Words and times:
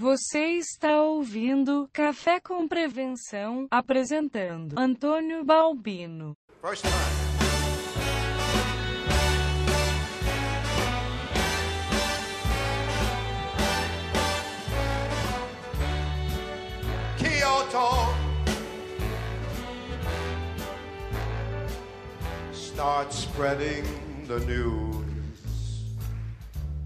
Você 0.00 0.50
está 0.52 1.02
ouvindo 1.02 1.90
Café 1.92 2.38
com 2.38 2.68
Prevenção, 2.68 3.66
apresentando 3.68 4.78
Antônio 4.78 5.44
Balbino. 5.44 6.36
First 6.62 6.84
time. 6.84 6.94
Kyoto. 17.18 18.14
Start 22.52 23.12
spreading 23.12 23.82
the 24.28 24.38
news. 24.46 25.02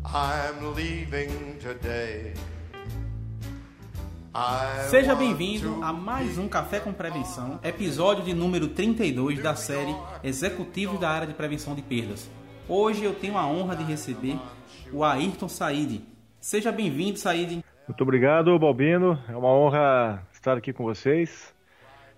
I'm 0.03 0.75
leaving 0.75 1.59
today. 1.61 2.33
Seja 4.89 5.15
bem-vindo 5.15 5.85
a 5.85 5.93
mais 5.93 6.39
um 6.39 6.49
Café 6.49 6.81
com 6.81 6.91
Prevenção, 6.91 7.61
episódio 7.63 8.25
de 8.25 8.33
número 8.33 8.67
32 8.69 9.43
da 9.43 9.55
série 9.55 9.95
Executivos 10.25 10.99
da 10.99 11.11
Área 11.11 11.27
de 11.27 11.35
Prevenção 11.35 11.75
de 11.75 11.83
Perdas. 11.83 12.31
Hoje 12.67 13.05
eu 13.05 13.15
tenho 13.15 13.37
a 13.37 13.47
honra 13.47 13.77
de 13.77 13.85
receber 13.85 14.39
o 14.91 15.05
Ayrton 15.05 15.49
Said. 15.49 16.01
Seja 16.41 16.73
bem-vindo, 16.73 17.19
Said. 17.19 17.63
Muito 17.87 18.01
obrigado, 18.01 18.59
Balbino. 18.59 19.19
É 19.29 19.37
uma 19.37 19.51
honra 19.51 20.27
estar 20.33 20.57
aqui 20.57 20.73
com 20.73 20.85
vocês 20.85 21.55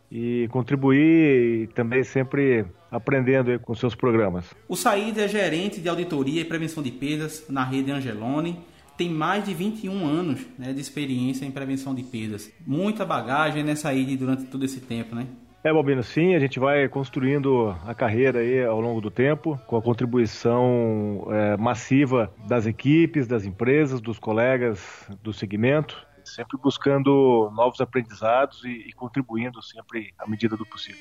e 0.09 0.46
contribuir 0.52 1.62
e 1.62 1.66
também 1.66 2.05
sempre 2.05 2.65
aprendendo 2.93 3.59
com 3.59 3.74
seus 3.74 3.96
programas. 3.96 4.55
O 4.69 4.77
Said 4.77 5.19
é 5.19 5.27
gerente 5.27 5.80
de 5.80 5.88
auditoria 5.88 6.43
e 6.43 6.45
prevenção 6.45 6.80
de 6.80 6.93
perdas 6.93 7.45
na 7.49 7.65
rede 7.65 7.91
Angelone. 7.91 8.65
Tem 8.97 9.11
mais 9.11 9.45
de 9.45 9.53
21 9.53 10.07
anos 10.07 10.47
né, 10.59 10.73
de 10.73 10.80
experiência 10.80 11.45
em 11.45 11.51
prevenção 11.51 11.95
de 11.95 12.02
perdas. 12.02 12.51
Muita 12.66 13.05
bagagem, 13.05 13.65
né, 13.65 13.75
Said, 13.75 14.16
durante 14.16 14.45
todo 14.45 14.65
esse 14.65 14.80
tempo, 14.80 15.15
né? 15.15 15.27
É, 15.65 15.73
Balbino, 15.73 16.02
sim, 16.02 16.35
a 16.35 16.38
gente 16.38 16.60
vai 16.60 16.87
construindo 16.91 17.74
a 17.87 17.95
carreira 17.95 18.41
aí 18.41 18.63
ao 18.63 18.79
longo 18.83 19.01
do 19.01 19.10
tempo, 19.10 19.59
com 19.66 19.79
a 19.79 19.83
contribuição 19.83 21.27
é, 21.30 21.57
massiva 21.57 22.30
das 22.46 22.66
equipes, 22.66 23.27
das 23.27 23.46
empresas, 23.46 23.99
dos 23.99 24.18
colegas 24.18 25.09
do 25.23 25.33
segmento, 25.33 26.07
sempre 26.23 26.59
buscando 26.59 27.51
novos 27.57 27.80
aprendizados 27.80 28.63
e, 28.63 28.88
e 28.88 28.93
contribuindo 28.93 29.63
sempre 29.63 30.13
à 30.18 30.29
medida 30.29 30.55
do 30.55 30.66
possível. 30.66 31.01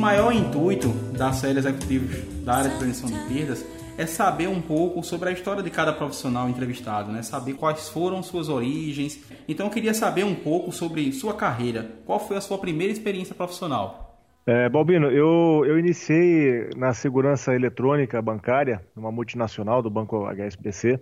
Maior 0.00 0.32
intuito 0.32 0.88
da 1.12 1.30
série 1.30 1.58
Executivos 1.58 2.24
da 2.42 2.54
área 2.54 2.70
de 2.70 2.76
prevenção 2.76 3.06
de 3.06 3.18
perdas 3.28 3.64
é 3.98 4.06
saber 4.06 4.48
um 4.48 4.60
pouco 4.60 5.02
sobre 5.02 5.28
a 5.28 5.32
história 5.32 5.62
de 5.62 5.68
cada 5.68 5.92
profissional 5.92 6.48
entrevistado, 6.48 7.12
né? 7.12 7.20
Saber 7.20 7.52
quais 7.52 7.90
foram 7.90 8.22
suas 8.22 8.48
origens. 8.48 9.22
Então 9.46 9.66
eu 9.66 9.70
queria 9.70 9.92
saber 9.92 10.24
um 10.24 10.34
pouco 10.34 10.72
sobre 10.72 11.12
sua 11.12 11.34
carreira. 11.34 11.86
Qual 12.06 12.18
foi 12.18 12.38
a 12.38 12.40
sua 12.40 12.56
primeira 12.56 12.90
experiência 12.90 13.34
profissional? 13.34 14.18
É, 14.46 14.70
Balbino, 14.70 15.10
eu, 15.10 15.66
eu 15.66 15.78
iniciei 15.78 16.70
na 16.78 16.94
segurança 16.94 17.54
eletrônica 17.54 18.22
bancária, 18.22 18.82
numa 18.96 19.12
multinacional 19.12 19.82
do 19.82 19.90
Banco 19.90 20.24
HSBC, 20.24 20.98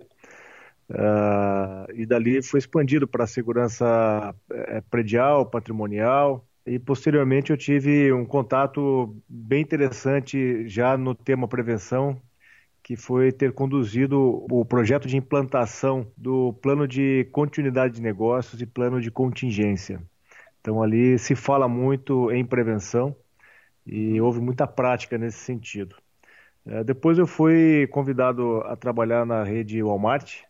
ah, 0.93 1.87
e 1.93 2.05
dali 2.05 2.41
foi 2.41 2.57
expandido 2.57 3.07
para 3.07 3.23
a 3.23 3.27
segurança 3.27 4.35
eh, 4.51 4.83
predial, 4.89 5.45
patrimonial, 5.45 6.43
e 6.69 6.77
posteriormente 6.79 7.51
eu 7.51 7.57
tive 7.57 8.13
um 8.13 8.25
contato 8.25 9.15
bem 9.27 9.61
interessante 9.61 10.67
já 10.67 10.97
no 10.97 11.15
tema 11.15 11.47
prevenção, 11.47 12.21
que 12.83 12.95
foi 12.95 13.31
ter 13.31 13.53
conduzido 13.53 14.45
o 14.51 14.65
projeto 14.65 15.07
de 15.07 15.17
implantação 15.17 16.11
do 16.17 16.53
plano 16.55 16.87
de 16.87 17.25
continuidade 17.31 17.95
de 17.95 18.01
negócios 18.01 18.61
e 18.61 18.65
plano 18.67 19.01
de 19.01 19.11
contingência. 19.11 20.01
Então 20.61 20.81
ali 20.83 21.17
se 21.19 21.35
fala 21.35 21.67
muito 21.67 22.31
em 22.31 22.45
prevenção 22.45 23.15
e 23.85 24.19
houve 24.21 24.39
muita 24.41 24.67
prática 24.67 25.17
nesse 25.17 25.39
sentido. 25.39 25.95
Eh, 26.65 26.83
Depois 26.83 27.17
eu 27.17 27.27
fui 27.27 27.87
convidado 27.87 28.61
a 28.63 28.75
trabalhar 28.75 29.25
na 29.25 29.43
rede 29.43 29.81
Walmart, 29.83 30.43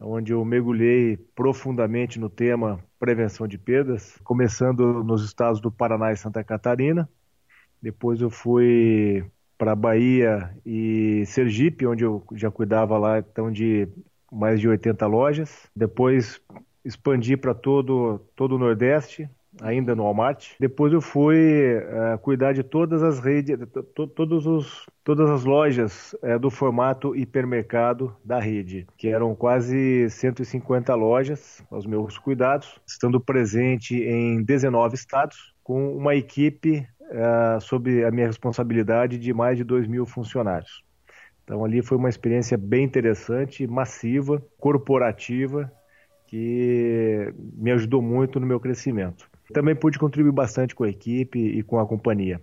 onde 0.00 0.32
eu 0.32 0.44
mergulhei 0.44 1.16
profundamente 1.34 2.18
no 2.18 2.30
tema 2.30 2.82
prevenção 2.98 3.46
de 3.46 3.58
perdas, 3.58 4.18
começando 4.24 5.02
nos 5.04 5.24
estados 5.24 5.60
do 5.60 5.70
Paraná 5.70 6.12
e 6.12 6.16
Santa 6.16 6.42
Catarina. 6.42 7.08
Depois 7.80 8.20
eu 8.20 8.30
fui 8.30 9.24
para 9.56 9.74
Bahia 9.74 10.54
e 10.64 11.24
Sergipe, 11.26 11.86
onde 11.86 12.04
eu 12.04 12.24
já 12.34 12.50
cuidava 12.50 12.96
lá 12.98 13.18
então 13.18 13.50
de 13.50 13.88
mais 14.30 14.60
de 14.60 14.68
80 14.68 15.06
lojas. 15.06 15.68
Depois 15.74 16.40
expandi 16.84 17.36
para 17.36 17.54
todo 17.54 18.20
todo 18.36 18.54
o 18.54 18.58
Nordeste, 18.58 19.28
ainda 19.62 19.94
no 19.94 20.04
Walmart. 20.04 20.50
Depois 20.60 20.92
eu 20.92 21.00
fui 21.00 21.36
eh, 21.36 22.18
cuidar 22.22 22.52
de 22.52 22.62
todas 22.62 23.02
as 23.02 23.18
redes, 23.18 23.56
to- 23.72 23.82
to- 23.82 24.06
todos 24.06 24.46
os, 24.46 24.86
todas 25.04 25.28
as 25.30 25.44
lojas 25.44 26.14
eh, 26.22 26.38
do 26.38 26.50
formato 26.50 27.14
hipermercado 27.16 28.14
da 28.24 28.38
rede, 28.38 28.86
que 28.96 29.08
eram 29.08 29.34
quase 29.34 30.08
150 30.10 30.94
lojas 30.94 31.62
aos 31.70 31.86
meus 31.86 32.18
cuidados, 32.18 32.80
estando 32.86 33.20
presente 33.20 33.94
em 33.96 34.42
19 34.42 34.94
estados, 34.94 35.54
com 35.62 35.96
uma 35.96 36.14
equipe 36.14 36.86
uh, 37.10 37.60
sob 37.60 38.04
a 38.04 38.10
minha 38.10 38.26
responsabilidade 38.26 39.18
de 39.18 39.34
mais 39.34 39.56
de 39.58 39.64
2 39.64 39.86
mil 39.86 40.06
funcionários. 40.06 40.82
Então 41.44 41.64
ali 41.64 41.82
foi 41.82 41.96
uma 41.96 42.08
experiência 42.08 42.56
bem 42.58 42.84
interessante, 42.84 43.66
massiva, 43.66 44.42
corporativa, 44.58 45.70
que 46.26 47.32
me 47.54 47.70
ajudou 47.72 48.02
muito 48.02 48.38
no 48.38 48.46
meu 48.46 48.60
crescimento. 48.60 49.28
Também 49.52 49.74
pude 49.74 49.98
contribuir 49.98 50.32
bastante 50.32 50.74
com 50.74 50.84
a 50.84 50.88
equipe 50.88 51.38
e 51.38 51.62
com 51.62 51.78
a 51.78 51.86
companhia. 51.86 52.40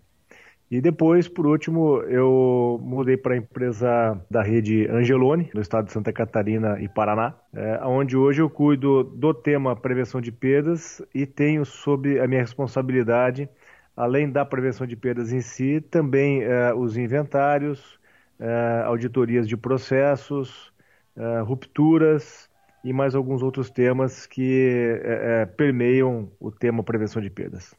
E 0.70 0.82
depois, 0.82 1.28
por 1.28 1.46
último, 1.46 2.02
eu 2.04 2.80
mudei 2.82 3.16
para 3.16 3.36
a 3.36 3.38
empresa 3.38 4.20
da 4.30 4.42
rede 4.42 4.88
Angelone, 4.88 5.50
no 5.54 5.62
estado 5.62 5.86
de 5.86 5.92
Santa 5.92 6.12
Catarina 6.12 6.82
e 6.82 6.90
Paraná, 6.90 7.36
é, 7.54 7.80
onde 7.86 8.18
hoje 8.18 8.42
eu 8.42 8.50
cuido 8.50 9.04
do 9.04 9.32
tema 9.32 9.76
prevenção 9.76 10.20
de 10.20 10.32
perdas 10.32 11.04
e 11.14 11.26
tenho 11.28 11.64
sob 11.66 12.20
a 12.20 12.28
minha 12.28 12.42
responsabilidade, 12.42 13.48
além 13.96 14.30
da 14.30 14.44
prevenção 14.44 14.88
de 14.88 14.96
perdas 14.96 15.32
em 15.32 15.40
si, 15.40 15.80
também 15.80 16.44
é, 16.44 16.74
os 16.74 16.98
inventários, 16.98 18.00
é, 18.40 18.84
auditorias 18.86 19.48
de 19.48 19.56
processos, 19.56 20.74
é, 21.16 21.42
rupturas 21.42 22.50
e 22.86 22.94
mais 22.94 23.16
alguns 23.16 23.42
outros 23.42 23.72
temas 23.72 24.28
que 24.28 25.00
é, 25.04 25.42
é, 25.42 25.46
permeiam 25.48 26.32
o 26.40 26.52
tema 26.52 26.84
prevenção 26.84 27.20
de 27.20 27.32
perdas. 27.32 27.74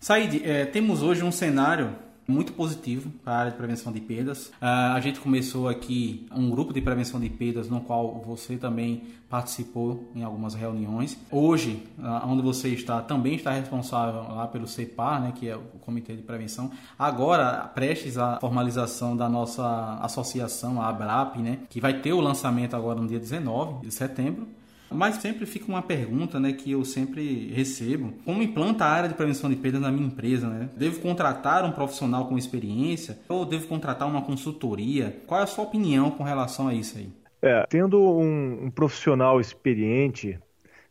Said, 0.00 0.42
temos 0.72 1.00
hoje 1.00 1.22
um 1.22 1.30
cenário 1.30 1.94
muito 2.26 2.52
positivo 2.52 3.10
para 3.24 3.32
a 3.32 3.36
área 3.38 3.50
de 3.50 3.56
prevenção 3.56 3.92
de 3.92 4.00
perdas. 4.00 4.46
Uh, 4.46 4.94
a 4.94 5.00
gente 5.00 5.20
começou 5.20 5.68
aqui 5.68 6.26
um 6.34 6.50
grupo 6.50 6.72
de 6.72 6.80
prevenção 6.80 7.20
de 7.20 7.28
perdas 7.28 7.68
no 7.68 7.80
qual 7.80 8.22
você 8.24 8.56
também 8.56 9.04
participou 9.28 10.10
em 10.14 10.22
algumas 10.22 10.54
reuniões. 10.54 11.16
Hoje, 11.30 11.82
uh, 11.98 12.26
onde 12.26 12.42
você 12.42 12.68
está, 12.68 13.00
também 13.00 13.34
está 13.34 13.52
responsável 13.52 14.34
lá 14.34 14.46
pelo 14.46 14.66
CEPAR, 14.66 15.20
né, 15.20 15.32
que 15.34 15.48
é 15.48 15.56
o 15.56 15.78
Comitê 15.80 16.14
de 16.14 16.22
Prevenção. 16.22 16.70
Agora, 16.98 17.70
prestes 17.74 18.18
à 18.18 18.38
formalização 18.40 19.16
da 19.16 19.28
nossa 19.28 19.98
associação, 20.02 20.80
a 20.80 20.88
ABRAP, 20.88 21.38
né, 21.38 21.60
que 21.70 21.80
vai 21.80 22.00
ter 22.00 22.12
o 22.12 22.20
lançamento 22.20 22.76
agora 22.76 23.00
no 23.00 23.08
dia 23.08 23.18
19 23.18 23.86
de 23.86 23.92
setembro. 23.92 24.46
Mas 24.92 25.16
sempre 25.16 25.46
fica 25.46 25.66
uma 25.66 25.82
pergunta, 25.82 26.38
né, 26.38 26.52
que 26.52 26.70
eu 26.72 26.84
sempre 26.84 27.52
recebo: 27.52 28.14
como 28.24 28.42
implanta 28.42 28.84
a 28.84 28.90
área 28.90 29.08
de 29.08 29.14
prevenção 29.14 29.50
de 29.50 29.56
perdas 29.56 29.80
na 29.80 29.90
minha 29.90 30.06
empresa, 30.06 30.48
né? 30.48 30.68
Devo 30.76 31.00
contratar 31.00 31.64
um 31.64 31.72
profissional 31.72 32.26
com 32.28 32.38
experiência 32.38 33.18
ou 33.28 33.44
devo 33.44 33.66
contratar 33.66 34.08
uma 34.08 34.22
consultoria? 34.22 35.16
Qual 35.26 35.40
é 35.40 35.44
a 35.44 35.46
sua 35.46 35.64
opinião 35.64 36.10
com 36.10 36.22
relação 36.22 36.68
a 36.68 36.74
isso 36.74 36.98
aí? 36.98 37.10
É, 37.40 37.66
tendo 37.68 38.00
um, 38.00 38.66
um 38.66 38.70
profissional 38.70 39.40
experiente 39.40 40.38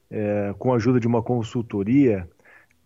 é, 0.09 0.53
com 0.59 0.73
a 0.73 0.75
ajuda 0.75 0.99
de 0.99 1.07
uma 1.07 1.23
consultoria, 1.23 2.29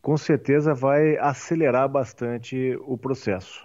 com 0.02 0.16
certeza 0.18 0.74
vai 0.74 1.18
acelerar 1.18 1.90
bastante 1.90 2.78
o 2.86 2.96
processo. 2.96 3.65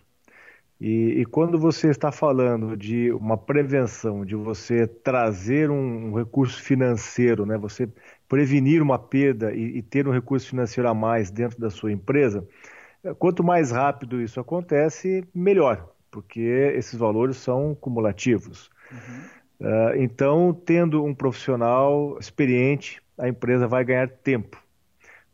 E, 0.81 1.21
e, 1.21 1.27
quando 1.27 1.59
você 1.59 1.91
está 1.91 2.11
falando 2.11 2.75
de 2.75 3.13
uma 3.13 3.37
prevenção, 3.37 4.25
de 4.25 4.35
você 4.35 4.87
trazer 4.87 5.71
um, 5.71 6.09
um 6.09 6.15
recurso 6.15 6.63
financeiro, 6.63 7.45
né, 7.45 7.59
você 7.59 7.87
prevenir 8.27 8.81
uma 8.81 8.99
perda 8.99 9.53
e, 9.53 9.77
e, 9.77 9.83
ter 9.83 10.09
um 10.09 10.11
recurso 10.11 10.49
financeiro 10.49 10.89
a 10.89 10.95
mais 10.95 11.31
dentro 11.31 11.61
da 11.61 11.69
sua 11.69 11.93
empresa, 11.93 12.49
eh, 13.05 13.13
quanto 13.13 13.45
mais 13.45 13.71
rápido 13.71 14.23
isso 14.23 14.41
acontece, 14.41 15.23
melhor, 15.35 15.87
porque 16.11 16.41
esses 16.75 16.99
valores 16.99 17.37
são 17.37 17.75
cumulativos. 17.75 18.71
Uhum. 18.91 19.69
Uh, 19.69 19.97
então, 19.97 20.55
tendo 20.55 21.05
um 21.05 21.15
profissional 21.15 22.17
experiente, 22.19 23.03
a 23.19 23.29
empresa 23.29 23.69
vai 23.69 23.85
ganhar 23.85 24.09
tempo 24.09 24.57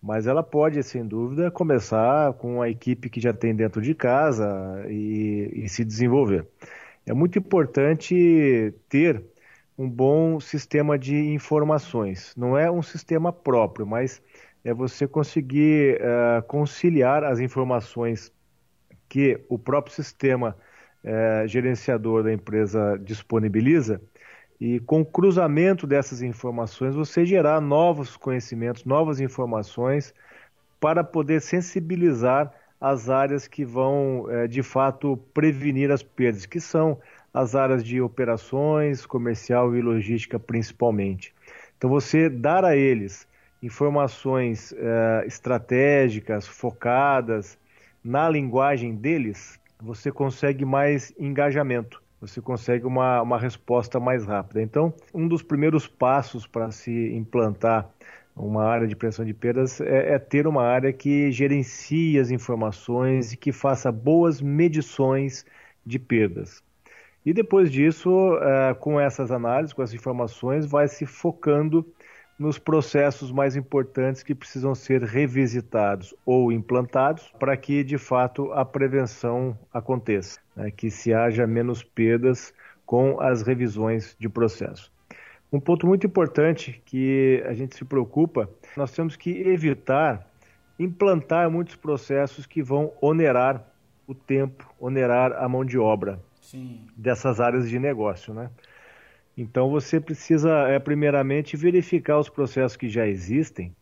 mas 0.07 0.29
ela 0.29 0.43
pode, 0.43 0.81
sem 0.85 1.05
dúvida, 1.05 1.51
começar 1.51 2.33
com 2.35 2.63
a 2.63 2.71
equipe 2.71 3.11
que 3.11 3.21
já 3.21 3.33
tem 3.33 3.55
dentro 3.55 3.83
de 3.83 3.93
casa 3.93 4.87
e, 4.89 5.51
e 5.53 5.69
se 5.69 5.85
desenvolver. 5.85 6.47
É 7.05 7.13
muito 7.13 7.41
importante 7.41 8.73
ter 8.89 9.21
um 9.77 9.91
bom 9.91 10.39
sistema 10.39 10.97
de 10.97 11.17
informações. 11.35 12.33
Não 12.37 12.57
é 12.57 12.71
um 12.71 12.83
sistema 12.83 13.33
próprio, 13.33 13.85
mas 13.85 14.23
é 14.65 14.73
você 14.73 15.09
conseguir 15.09 16.01
uh, 16.01 16.43
conciliar 16.47 17.25
as 17.25 17.41
informações 17.41 18.33
que 19.09 19.41
o 19.49 19.59
próprio 19.59 19.93
sistema 19.93 20.57
uh, 21.03 21.49
gerenciador 21.49 22.23
da 22.23 22.33
empresa 22.33 22.97
disponibiliza 23.03 24.01
e 24.61 24.81
com 24.81 25.03
o 25.03 25.05
cruzamento 25.05 25.87
dessas 25.87 26.23
informações 26.23 26.95
você 26.95 27.25
gerar 27.27 27.61
novos 27.61 28.17
conhecimentos, 28.17 28.85
novas 28.85 29.21
informações 29.21 30.15
para 30.81 31.05
poder 31.05 31.41
sensibilizar 31.41 32.53
as 32.81 33.09
áreas 33.09 33.47
que 33.47 33.65
vão 33.65 34.27
é, 34.31 34.47
de 34.47 34.63
fato 34.63 35.17
prevenir 35.33 35.91
as 35.91 36.03
perdas, 36.03 36.47
que 36.47 36.61
são 36.61 36.99
as 37.33 37.55
áreas 37.55 37.85
de 37.85 38.01
operações, 38.01 39.05
comercial 39.05 39.75
e 39.75 39.83
logística 39.83 40.39
principalmente. 40.39 41.35
Então 41.77 41.91
você 41.91 42.29
dar 42.29 42.65
a 42.65 42.77
eles 42.77 43.27
informações 43.63 44.73
é, 44.73 45.25
estratégicas, 45.27 46.47
focadas 46.47 47.59
na 48.03 48.29
linguagem 48.29 48.95
deles, 48.95 49.59
você 49.81 50.11
consegue 50.13 50.65
mais 50.65 51.13
engajamento 51.19 52.06
você 52.27 52.41
consegue 52.41 52.87
uma, 52.87 53.23
uma 53.23 53.39
resposta 53.39 54.01
mais 54.01 54.27
rápida. 54.27 54.63
Então, 54.63 54.93
um 55.15 55.29
dos 55.29 55.43
primeiros 55.43 55.87
passos 55.87 56.47
para 56.47 56.71
se 56.71 57.13
implantar 57.15 57.89
uma 58.35 58.65
área 58.65 58.87
de 58.87 58.95
prevenção 58.95 59.25
de 59.25 59.33
perdas 59.33 59.81
é, 59.81 60.15
é, 60.15 60.19
ter 60.19 60.47
uma 60.47 60.63
área 60.63 60.93
que 60.93 61.33
gerencie 61.33 62.19
as 62.19 62.31
informações 62.31 63.33
e 63.33 63.37
que 63.37 63.51
faça 63.51 63.91
boas 63.91 64.43
medições 64.43 65.47
de 65.85 65.99
perdas. 65.99 66.63
E 67.25 67.33
depois 67.33 67.73
disso, 67.73 68.39
é, 68.43 68.75
com 68.75 69.01
essas 69.01 69.33
análises, 69.33 69.73
com 69.73 69.83
essas 69.83 69.95
informações, 69.95 70.67
vai 70.67 70.87
se 70.87 71.07
focando 71.07 71.85
nos 72.39 72.59
processos 72.59 73.33
mais 73.33 73.57
importantes 73.57 74.23
que 74.23 74.35
precisam 74.35 74.75
ser 74.75 75.03
revisitados 75.03 76.15
ou 76.25 76.53
implantados 76.53 77.33
para 77.39 77.57
que, 77.57 77.83
de 77.83 77.97
fato, 77.97 78.53
a 78.53 78.65
prevenção 78.65 79.59
aconteça, 79.73 80.41
né? 80.55 80.71
que 80.71 80.91
se 80.91 81.15
haja 81.15 81.47
menos 81.47 81.83
perdas 81.83 82.53
com 82.85 83.21
as 83.21 83.43
revisões 83.43 84.15
de 84.19 84.29
processo. 84.29 84.93
Um 85.53 85.61
ponto 85.61 85.87
muito 85.87 86.07
importante 86.07 86.83
que 86.85 87.43
a 87.47 87.55
gente 87.55 87.77
se 87.77 87.85
preocupa, 87.85 88.51
nós 88.77 88.93
temos 88.93 89.17
que 89.17 89.31
evitar 89.49 90.27
implantar 90.79 91.51
muitos 91.51 91.77
processos 91.77 92.45
que 92.45 92.63
vão 92.63 92.93
onerar 93.01 93.65
o 94.07 94.15
tempo, 94.15 94.69
onerar 94.79 95.33
a 95.33 95.49
mão 95.49 95.65
de 95.65 95.79
obra 95.79 96.21
Sim. 96.41 96.87
dessas 96.97 97.41
áreas 97.41 97.69
de 97.69 97.79
negócio, 97.79 98.35
né? 98.35 98.51
Então 99.37 99.71
você 99.71 100.01
precisa, 100.01 100.51
é, 100.69 100.79
primeiramente, 100.79 101.57
verificar 101.57 102.19
os 102.19 102.29
processos 102.29 102.77
que 102.77 102.89
já 102.89 103.07
existem 103.07 103.75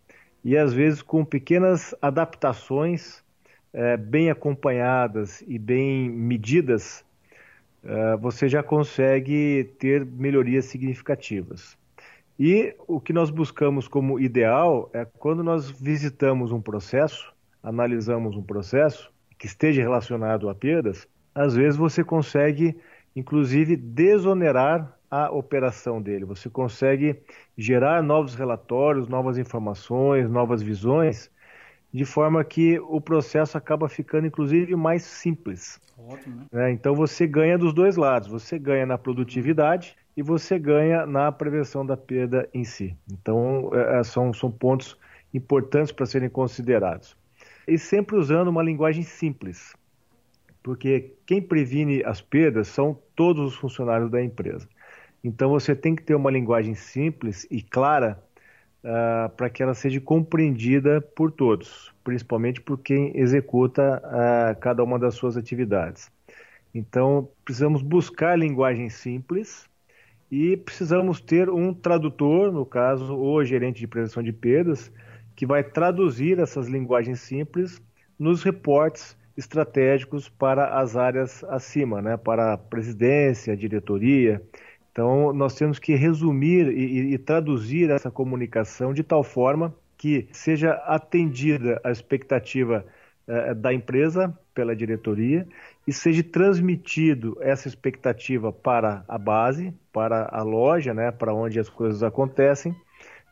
e, 0.45 0.57
às 0.57 0.75
vezes, 0.75 1.01
com 1.01 1.25
pequenas 1.25 1.95
adaptações 2.03 3.23
é, 3.73 3.97
bem 3.97 4.31
acompanhadas 4.31 5.43
e 5.47 5.59
bem 5.59 6.11
medidas, 6.11 7.05
é, 7.85 8.17
você 8.17 8.49
já 8.49 8.63
consegue 8.63 9.73
ter 9.79 10.05
melhorias 10.05 10.65
significativas. 10.67 11.77
E 12.39 12.75
o 12.89 13.01
que 13.01 13.13
nós 13.13 13.31
buscamos 13.31 13.87
como 13.87 14.19
ideal 14.19 14.91
é 14.93 15.05
quando 15.05 15.43
nós 15.45 15.71
visitamos 15.71 16.51
um 16.51 16.61
processo, 16.61 17.33
analisamos 17.63 18.37
um 18.37 18.43
processo 18.43 19.13
que 19.39 19.47
esteja 19.47 19.83
relacionado 19.83 20.49
a 20.49 20.55
perdas, 20.55 21.07
às 21.35 21.55
vezes 21.55 21.77
você 21.77 22.03
consegue, 22.03 22.77
inclusive, 23.15 23.77
desonerar 23.77 24.99
a 25.15 25.31
operação 25.31 26.03
dele. 26.03 26.25
Você 26.25 26.51
consegue 26.51 27.23
gerar 27.57 28.03
novos 28.03 28.35
relatórios, 28.35 29.07
novas 29.07 29.39
informações, 29.39 30.29
novas 30.29 30.61
visões, 30.61 31.31
de 31.93 32.05
forma 32.05 32.43
que 32.43 32.81
o 32.81 33.01
processo 33.01 33.57
acaba 33.57 33.89
ficando, 33.89 34.27
inclusive, 34.27 34.75
mais 34.75 35.05
simples. 35.05 35.81
Ótimo, 35.97 36.49
né? 36.51 36.69
É, 36.69 36.73
então 36.73 36.97
você 36.97 37.29
ganha 37.29 37.57
dos 37.57 37.73
dois 37.73 37.97
lados. 37.97 38.27
Você 38.27 38.59
ganha 38.59 38.85
na 38.85 38.99
produtividade 38.99 39.97
e 40.17 40.23
você 40.23 40.59
ganha 40.59 41.07
na 41.07 41.31
prevenção 41.31 41.87
da 41.87 41.97
perda 41.97 42.49
em 42.53 42.65
si. 42.65 42.97
Então 43.09 43.71
é, 43.73 44.01
é 44.01 44.03
são, 44.03 44.33
são 44.33 44.51
pontos 44.51 44.99
importantes 45.33 45.93
para 45.93 46.07
serem 46.07 46.29
considerados. 46.29 47.17
E 47.69 47.79
sempre 47.79 48.17
usando 48.17 48.49
uma 48.49 48.65
linguagem 48.65 49.05
simples, 49.05 49.77
porque 50.61 51.15
quem 51.25 51.41
previne 51.41 52.03
as 52.05 52.21
perdas 52.21 52.67
são 52.67 52.99
todos 53.15 53.53
os 53.53 53.55
funcionários 53.55 54.11
da 54.11 54.21
empresa. 54.21 54.69
Então 55.25 55.49
você 55.49 55.75
tem 55.75 55.97
que 55.97 56.03
ter 56.03 56.15
uma 56.15 56.31
linguagem 56.31 56.75
simples 56.75 57.47
e 57.51 57.63
clara 57.63 58.23
uh, 58.85 59.31
para 59.31 59.49
que 59.49 59.63
ela 59.63 59.73
seja 59.73 59.99
compreendida 59.99 61.01
por 61.01 61.33
todos, 61.33 61.91
principalmente 62.05 62.61
por 62.61 62.79
quem 62.79 63.11
executa 63.17 64.03
uh, 64.05 64.61
cada 64.61 64.85
uma 64.85 64.99
das 64.99 65.15
suas 65.15 65.39
atividades. 65.39 66.13
Então 66.75 67.31
precisamos 67.43 67.81
buscar 67.81 68.39
linguagem 68.39 68.91
simples 68.91 69.67
e 70.31 70.59
precisamos 70.59 71.21
ter 71.21 71.49
um 71.49 71.73
tradutor, 71.73 72.53
no 72.53 72.67
caso, 72.67 73.17
o 73.17 73.43
gerente 73.45 73.81
de 73.81 73.87
prevenção 73.87 74.23
de 74.23 74.33
perdas, 74.33 74.93
que 75.35 75.47
vai 75.47 75.65
traduzir 75.65 76.39
essas 76.39 76.69
linguagens 76.69 77.21
simples 77.21 77.81
nos 78.19 78.43
reportes 78.43 79.17
estratégicos 79.37 80.29
para 80.29 80.79
as 80.79 80.97
áreas 80.97 81.43
acima, 81.45 82.01
né, 82.01 82.17
para 82.17 82.53
a 82.53 82.59
presidência, 82.59 83.57
diretoria. 83.57 84.43
Então, 84.95 85.33
nós 85.33 85.57
temos 85.57 85.81
que 85.81 85.97
resumir 85.97 86.69
e, 86.69 87.15
e 87.15 87.19
traduzir 87.19 87.91
essa 87.91 88.13
comunicação 88.13 88.95
de 88.95 89.03
tal 89.03 89.25
forma 89.25 89.75
que 89.99 90.29
seja 90.31 90.71
atendida 90.87 91.81
a 91.83 91.91
expectativa 91.91 92.87
eh, 93.27 93.55
da 93.55 93.75
empresa 93.75 94.39
pela 94.55 94.77
diretoria 94.77 95.49
e 95.85 95.93
seja 95.93 96.23
transmitido 96.23 97.37
essa 97.41 97.67
expectativa 97.67 98.53
para 98.53 99.05
a 99.09 99.19
base, 99.19 99.75
para 99.93 100.29
a 100.31 100.45
loja, 100.45 100.95
né, 100.95 101.11
para 101.11 101.35
onde 101.35 101.59
as 101.59 101.69
coisas 101.69 102.05
acontecem, 102.05 102.73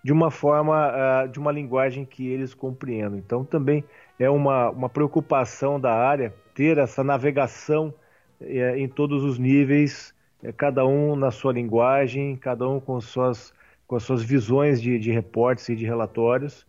de 0.03 0.13
uma 0.13 0.33
forma, 0.33 0.89
uh, 0.89 1.29
de 1.29 1.39
uma 1.39 1.53
linguagem 1.53 2.05
que 2.05 2.27
eles 2.27 2.55
compreendam. 2.55 3.17
Então, 3.19 3.45
também 3.45 3.85
é 4.19 4.29
uma, 4.29 4.69
uma 4.71 4.89
preocupação 4.89 5.79
da 5.79 5.95
área 5.95 6.35
ter 6.57 6.77
essa 6.77 7.05
navegação 7.05 7.95
uh, 8.41 8.77
em 8.77 8.89
todos 8.89 9.23
os 9.23 9.39
níveis, 9.39 10.13
uh, 10.43 10.53
cada 10.53 10.87
um 10.87 11.17
na 11.17 11.31
sua 11.31 11.53
linguagem, 11.53 12.37
cada 12.37 12.69
um 12.69 12.81
com 12.81 13.01
suas, 13.01 13.53
com 13.87 13.97
as 13.97 14.03
suas 14.03 14.23
visões 14.23 14.81
de, 14.81 14.99
de 14.99 15.11
reportes 15.11 15.69
e 15.69 15.77
de 15.77 15.85
relatórios, 15.85 16.67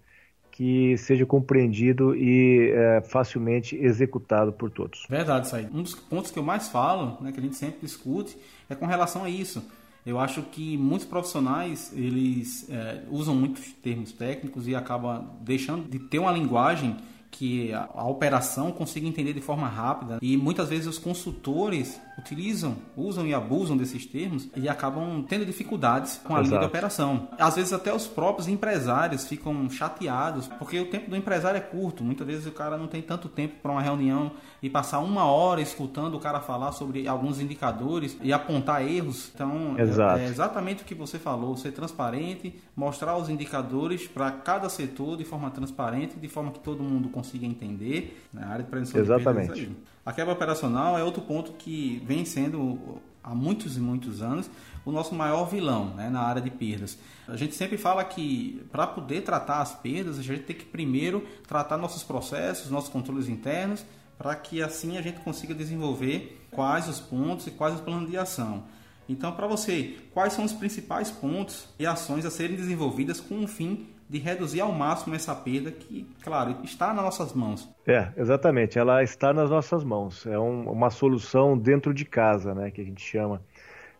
que 0.54 0.96
seja 0.98 1.26
compreendido 1.26 2.16
e 2.16 2.70
é, 2.72 3.02
facilmente 3.02 3.76
executado 3.76 4.54
por 4.54 4.70
todos. 4.70 5.04
Verdade, 5.10 5.48
Said. 5.48 5.68
Um 5.74 5.82
dos 5.82 5.96
pontos 5.96 6.30
que 6.30 6.38
eu 6.38 6.44
mais 6.44 6.70
falo, 6.70 7.18
né, 7.22 7.32
que 7.32 7.40
a 7.40 7.42
gente 7.42 7.56
sempre 7.56 7.80
discute, 7.82 8.38
é 8.70 8.76
com 8.76 8.86
relação 8.86 9.24
a 9.24 9.30
isso. 9.30 9.68
Eu 10.06 10.20
acho 10.20 10.44
que 10.44 10.78
muitos 10.78 11.08
profissionais 11.08 11.92
eles 11.96 12.70
é, 12.70 13.02
usam 13.10 13.34
muitos 13.34 13.72
termos 13.74 14.12
técnicos 14.12 14.68
e 14.68 14.76
acabam 14.76 15.26
deixando 15.42 15.90
de 15.90 15.98
ter 15.98 16.20
uma 16.20 16.32
linguagem 16.32 16.98
que 17.34 17.74
a, 17.74 17.90
a, 17.96 18.08
operação 18.08 18.72
consiga 18.72 19.08
entender 19.08 19.34
de 19.34 19.42
forma 19.42 19.68
rápida. 19.68 20.20
E 20.22 20.38
muitas 20.38 20.70
vezes 20.70 20.86
os 20.86 21.00
consultores 21.00 22.00
utilizam, 22.18 22.76
usam 22.96 23.26
e 23.26 23.34
abusam 23.34 23.76
desses 23.76 24.06
termos 24.06 24.48
e 24.56 24.70
acabam 24.70 25.26
tendo 25.28 25.44
dificuldades 25.44 26.22
com 26.24 26.36
a 26.36 26.40
Exato. 26.40 26.50
linha 26.50 26.60
de 26.60 26.66
operação. 26.68 27.28
Às 27.40 27.56
vezes 27.56 27.74
até 27.74 27.92
os 27.92 28.06
próprios 28.06 28.48
empresários 28.48 29.28
ficam 29.28 29.68
chateados, 29.68 30.48
porque 30.48 30.80
o 30.80 30.86
tempo 30.86 31.10
do 31.10 31.18
empresário 31.18 31.58
é 31.58 31.62
curto. 31.62 32.04
Muitas 32.04 32.28
vezes 32.28 32.46
o 32.46 32.52
cara 32.52 32.78
não 32.78 32.88
tem 32.88 33.02
tanto 33.02 33.28
tempo 33.28 33.56
para 33.64 33.72
uma 33.72 33.82
reunião 33.82 34.32
e 34.62 34.70
passar 34.70 35.00
uma 35.00 35.26
hora 35.26 35.60
escutando 35.60 36.16
o 36.16 36.20
cara 36.20 36.40
falar 36.40 36.72
sobre 36.72 37.08
alguns 37.08 37.42
indicadores 37.42 38.16
e 38.22 38.32
apontar 38.32 38.88
erros. 38.88 39.32
Então, 39.34 39.76
é, 39.78 40.22
é 40.22 40.28
exatamente 40.28 40.84
o 40.84 40.86
que 40.86 40.94
você 40.94 41.18
falou, 41.18 41.58
ser 41.58 41.72
transparente, 41.72 42.56
mostrar 42.76 43.18
os 43.18 43.28
indicadores 43.28 44.08
para 44.08 44.30
cada 44.32 44.70
setor 44.70 45.18
de 45.18 45.26
forma 45.26 45.50
transparente, 45.50 46.16
de 46.16 46.28
forma 46.28 46.52
que 46.52 46.60
todo 46.60 46.84
mundo 46.84 47.10
consiga 47.10 47.23
consiga 47.24 47.46
entender 47.46 48.22
na 48.34 48.48
área 48.48 48.64
de 48.64 48.70
prevenção 48.70 49.00
Exatamente. 49.00 49.54
de 49.54 49.62
perdas. 49.62 49.78
A 50.06 50.12
quebra 50.12 50.34
operacional 50.34 50.98
é 50.98 51.04
outro 51.04 51.22
ponto 51.22 51.54
que 51.54 52.04
vem 52.06 52.26
sendo 52.26 53.00
há 53.24 53.34
muitos 53.34 53.78
e 53.78 53.80
muitos 53.80 54.22
anos 54.22 54.50
o 54.86 54.92
nosso 54.92 55.16
maior 55.16 55.46
vilão 55.46 55.94
né, 55.96 56.10
na 56.10 56.20
área 56.20 56.42
de 56.42 56.52
perdas. 56.52 56.98
A 57.26 57.38
gente 57.38 57.56
sempre 57.56 57.78
fala 57.78 58.04
que 58.04 58.62
para 58.70 58.86
poder 58.86 59.22
tratar 59.22 59.62
as 59.62 59.74
perdas, 59.74 60.20
a 60.20 60.22
gente 60.22 60.44
tem 60.44 60.56
que 60.56 60.66
primeiro 60.66 61.26
tratar 61.48 61.78
nossos 61.78 62.04
processos, 62.04 62.70
nossos 62.70 62.90
controles 62.90 63.30
internos, 63.30 63.86
para 64.18 64.36
que 64.36 64.62
assim 64.62 64.98
a 64.98 65.02
gente 65.02 65.22
consiga 65.22 65.54
desenvolver 65.56 66.46
quais 66.52 66.90
os 66.90 67.00
pontos 67.00 67.48
e 67.48 67.52
quais 67.52 67.76
os 67.76 67.82
planos 67.82 68.10
de 68.10 68.18
ação. 68.18 68.66
Então, 69.08 69.32
para 69.32 69.48
você, 69.48 69.98
quais 70.14 70.34
são 70.34 70.44
os 70.44 70.54
principais 70.54 71.10
pontos 71.10 71.68
e 71.80 71.86
ações 71.86 72.26
a 72.26 72.32
serem 72.32 72.56
desenvolvidas 72.56 73.20
com 73.20 73.44
o 73.44 73.48
fim 73.48 73.88
de 74.10 74.20
reduzir 74.20 74.62
ao 74.62 74.72
máximo 74.72 75.16
essa 75.16 75.34
perda 75.36 75.72
que, 75.72 76.08
claro, 76.24 76.58
está 76.64 76.94
nas 76.94 77.04
nossas 77.04 77.34
mãos. 77.34 77.70
É, 77.86 78.10
exatamente, 78.18 78.78
ela 78.78 79.04
está 79.04 79.34
nas 79.34 79.50
nossas 79.50 79.84
mãos. 79.84 80.26
É 80.26 80.38
um, 80.38 80.70
uma 80.70 80.90
solução 80.90 81.58
dentro 81.58 81.94
de 81.94 82.06
casa, 82.06 82.54
né, 82.54 82.72
que 82.72 82.82
a 82.82 82.84
gente 82.84 83.02
chama. 83.02 83.42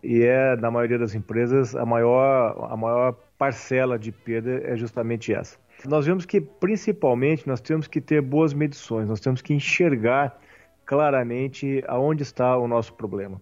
E 0.02 0.22
é, 0.22 0.54
na 0.56 0.70
maioria 0.70 0.98
das 0.98 1.14
empresas, 1.14 1.74
a 1.74 1.86
maior, 1.86 2.68
a 2.70 2.76
maior 2.76 3.16
parcela 3.38 3.98
de 3.98 4.12
perda 4.12 4.60
é 4.64 4.76
justamente 4.76 5.32
essa. 5.32 5.56
Nós 5.86 6.06
vemos 6.06 6.24
que, 6.24 6.40
principalmente, 6.40 7.46
nós 7.46 7.60
temos 7.60 7.86
que 7.86 8.00
ter 8.00 8.20
boas 8.20 8.54
medições, 8.54 9.08
nós 9.08 9.20
temos 9.20 9.42
que 9.42 9.52
enxergar 9.52 10.38
claramente 10.84 11.82
aonde 11.86 12.22
está 12.22 12.56
o 12.56 12.68
nosso 12.68 12.92
problema. 12.94 13.40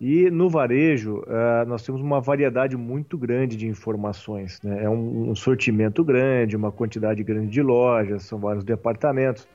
E 0.00 0.30
no 0.30 0.50
varejo, 0.50 1.20
uh, 1.20 1.66
nós 1.66 1.82
temos 1.82 2.02
uma 2.02 2.20
variedade 2.20 2.76
muito 2.76 3.16
grande 3.16 3.56
de 3.56 3.66
informações. 3.66 4.60
Né? 4.62 4.84
É 4.84 4.90
um, 4.90 5.30
um, 5.30 5.34
sortimento 5.34 6.04
grande, 6.04 6.54
uma 6.54 6.70
quantidade 6.70 7.22
grande 7.22 7.48
de 7.48 7.62
lojas, 7.62 8.24
são 8.24 8.38
vários 8.38 8.62
departamentos. 8.62 9.48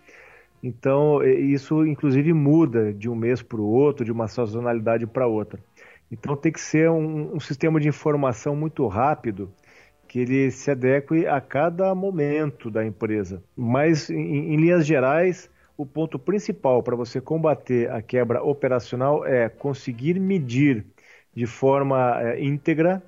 Então, 0.64 1.24
isso 1.24 1.86
inclusive 1.86 2.34
muda 2.34 2.94
de 2.94 3.10
um 3.10 3.16
mês 3.16 3.42
para 3.42 3.60
o 3.60 3.66
outro, 3.66 4.06
de 4.06 4.12
uma 4.12 4.28
sazonalidade 4.28 5.06
para 5.08 5.28
outra. 5.28 5.60
Então, 6.12 6.36
tem 6.36 6.52
que 6.52 6.60
ser 6.60 6.90
um, 6.90 7.36
um 7.36 7.40
sistema 7.40 7.80
de 7.80 7.88
informação 7.88 8.56
muito 8.56 8.86
rápido 8.88 9.52
que 10.08 10.20
ele 10.20 10.52
se 10.52 10.70
adeque 10.70 11.26
a 11.26 11.40
cada 11.40 11.96
momento 11.96 12.70
da 12.70 12.86
empresa. 12.86 13.42
Mas, 13.56 14.10
em, 14.10 14.54
em 14.54 14.56
linhas 14.58 14.86
gerais, 14.86 15.50
o 15.82 15.86
ponto 15.86 16.20
principal 16.20 16.84
para 16.84 16.96
você 16.96 17.20
combater 17.20 17.90
a 17.90 18.04
quebra 18.04 18.44
operacional 18.44 19.26
é 19.26 19.50
conseguir 19.50 20.20
medir 20.20 20.86
de 21.34 21.48
forma 21.48 22.22
é, 22.22 22.40
íntegra 22.40 23.02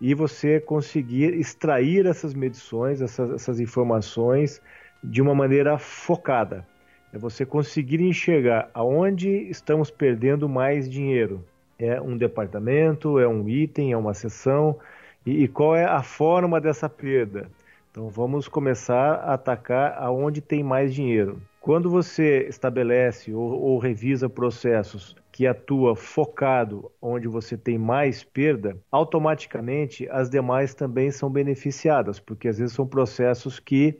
e 0.00 0.14
você 0.14 0.58
conseguir 0.58 1.34
extrair 1.34 2.06
essas 2.06 2.32
medições, 2.32 3.02
essas, 3.02 3.30
essas 3.30 3.60
informações 3.60 4.62
de 5.04 5.20
uma 5.20 5.34
maneira 5.34 5.76
focada. 5.76 6.66
É 7.12 7.18
você 7.18 7.44
conseguir 7.44 8.00
enxergar 8.00 8.70
aonde 8.72 9.28
estamos 9.50 9.90
perdendo 9.90 10.48
mais 10.48 10.88
dinheiro. 10.88 11.44
É 11.78 12.00
um 12.00 12.16
departamento, 12.16 13.18
é 13.18 13.28
um 13.28 13.46
item, 13.46 13.92
é 13.92 13.96
uma 13.98 14.14
seção, 14.14 14.78
e, 15.26 15.44
e 15.44 15.48
qual 15.48 15.76
é 15.76 15.84
a 15.84 16.02
forma 16.02 16.58
dessa 16.58 16.88
perda. 16.88 17.50
Então 17.98 18.08
vamos 18.08 18.46
começar 18.46 19.14
a 19.14 19.34
atacar 19.34 20.00
aonde 20.00 20.40
tem 20.40 20.62
mais 20.62 20.94
dinheiro. 20.94 21.42
Quando 21.60 21.90
você 21.90 22.46
estabelece 22.48 23.34
ou, 23.34 23.60
ou 23.60 23.76
revisa 23.76 24.30
processos 24.30 25.16
que 25.32 25.48
atua 25.48 25.96
focado 25.96 26.92
onde 27.02 27.26
você 27.26 27.58
tem 27.58 27.76
mais 27.76 28.22
perda, 28.22 28.78
automaticamente 28.88 30.08
as 30.10 30.30
demais 30.30 30.74
também 30.74 31.10
são 31.10 31.28
beneficiadas, 31.28 32.20
porque 32.20 32.46
às 32.46 32.58
vezes 32.58 32.72
são 32.72 32.86
processos 32.86 33.58
que 33.58 33.98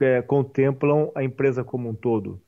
é, 0.00 0.20
contemplam 0.22 1.12
a 1.14 1.22
empresa 1.22 1.62
como 1.62 1.88
um 1.88 1.94
todo. 1.94 2.42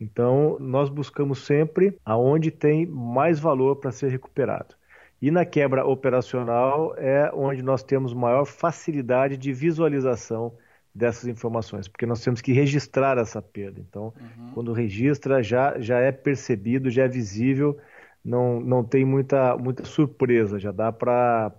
Então, 0.00 0.56
nós 0.58 0.88
buscamos 0.90 1.46
sempre 1.46 1.96
aonde 2.04 2.50
tem 2.50 2.86
mais 2.86 3.38
valor 3.38 3.76
para 3.76 3.92
ser 3.92 4.08
recuperado. 4.08 4.79
E 5.20 5.30
na 5.30 5.44
quebra 5.44 5.84
operacional 5.84 6.94
é 6.96 7.30
onde 7.34 7.62
nós 7.62 7.82
temos 7.82 8.14
maior 8.14 8.46
facilidade 8.46 9.36
de 9.36 9.52
visualização 9.52 10.56
dessas 10.94 11.26
informações, 11.26 11.86
porque 11.86 12.06
nós 12.06 12.22
temos 12.22 12.40
que 12.40 12.52
registrar 12.52 13.18
essa 13.18 13.40
perda. 13.40 13.80
Então, 13.80 14.12
uhum. 14.18 14.50
quando 14.54 14.72
registra, 14.72 15.42
já, 15.42 15.78
já 15.78 15.98
é 15.98 16.10
percebido, 16.10 16.90
já 16.90 17.04
é 17.04 17.08
visível, 17.08 17.78
não, 18.24 18.60
não 18.60 18.82
tem 18.82 19.04
muita, 19.04 19.56
muita 19.56 19.84
surpresa, 19.84 20.58
já 20.58 20.72
dá 20.72 20.92
para 20.92 21.52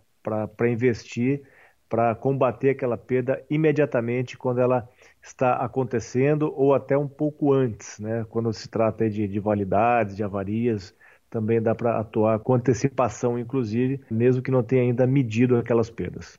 investir, 0.70 1.44
para 1.88 2.16
combater 2.16 2.70
aquela 2.70 2.98
perda 2.98 3.44
imediatamente 3.50 4.38
quando 4.38 4.60
ela 4.60 4.88
está 5.22 5.56
acontecendo 5.56 6.54
ou 6.56 6.74
até 6.74 6.98
um 6.98 7.08
pouco 7.08 7.54
antes, 7.54 8.00
né? 8.00 8.26
quando 8.30 8.52
se 8.54 8.70
trata 8.70 9.10
de, 9.10 9.28
de 9.28 9.40
validades, 9.40 10.16
de 10.16 10.24
avarias, 10.24 10.96
também 11.32 11.62
dá 11.62 11.74
para 11.74 11.98
atuar 11.98 12.38
com 12.40 12.54
antecipação, 12.54 13.40
inclusive, 13.40 14.02
mesmo 14.12 14.44
que 14.44 14.52
não 14.52 14.62
tenha 14.62 14.84
ainda 14.84 15.08
medido 15.08 15.56
aquelas 15.56 15.90
perdas. 15.90 16.38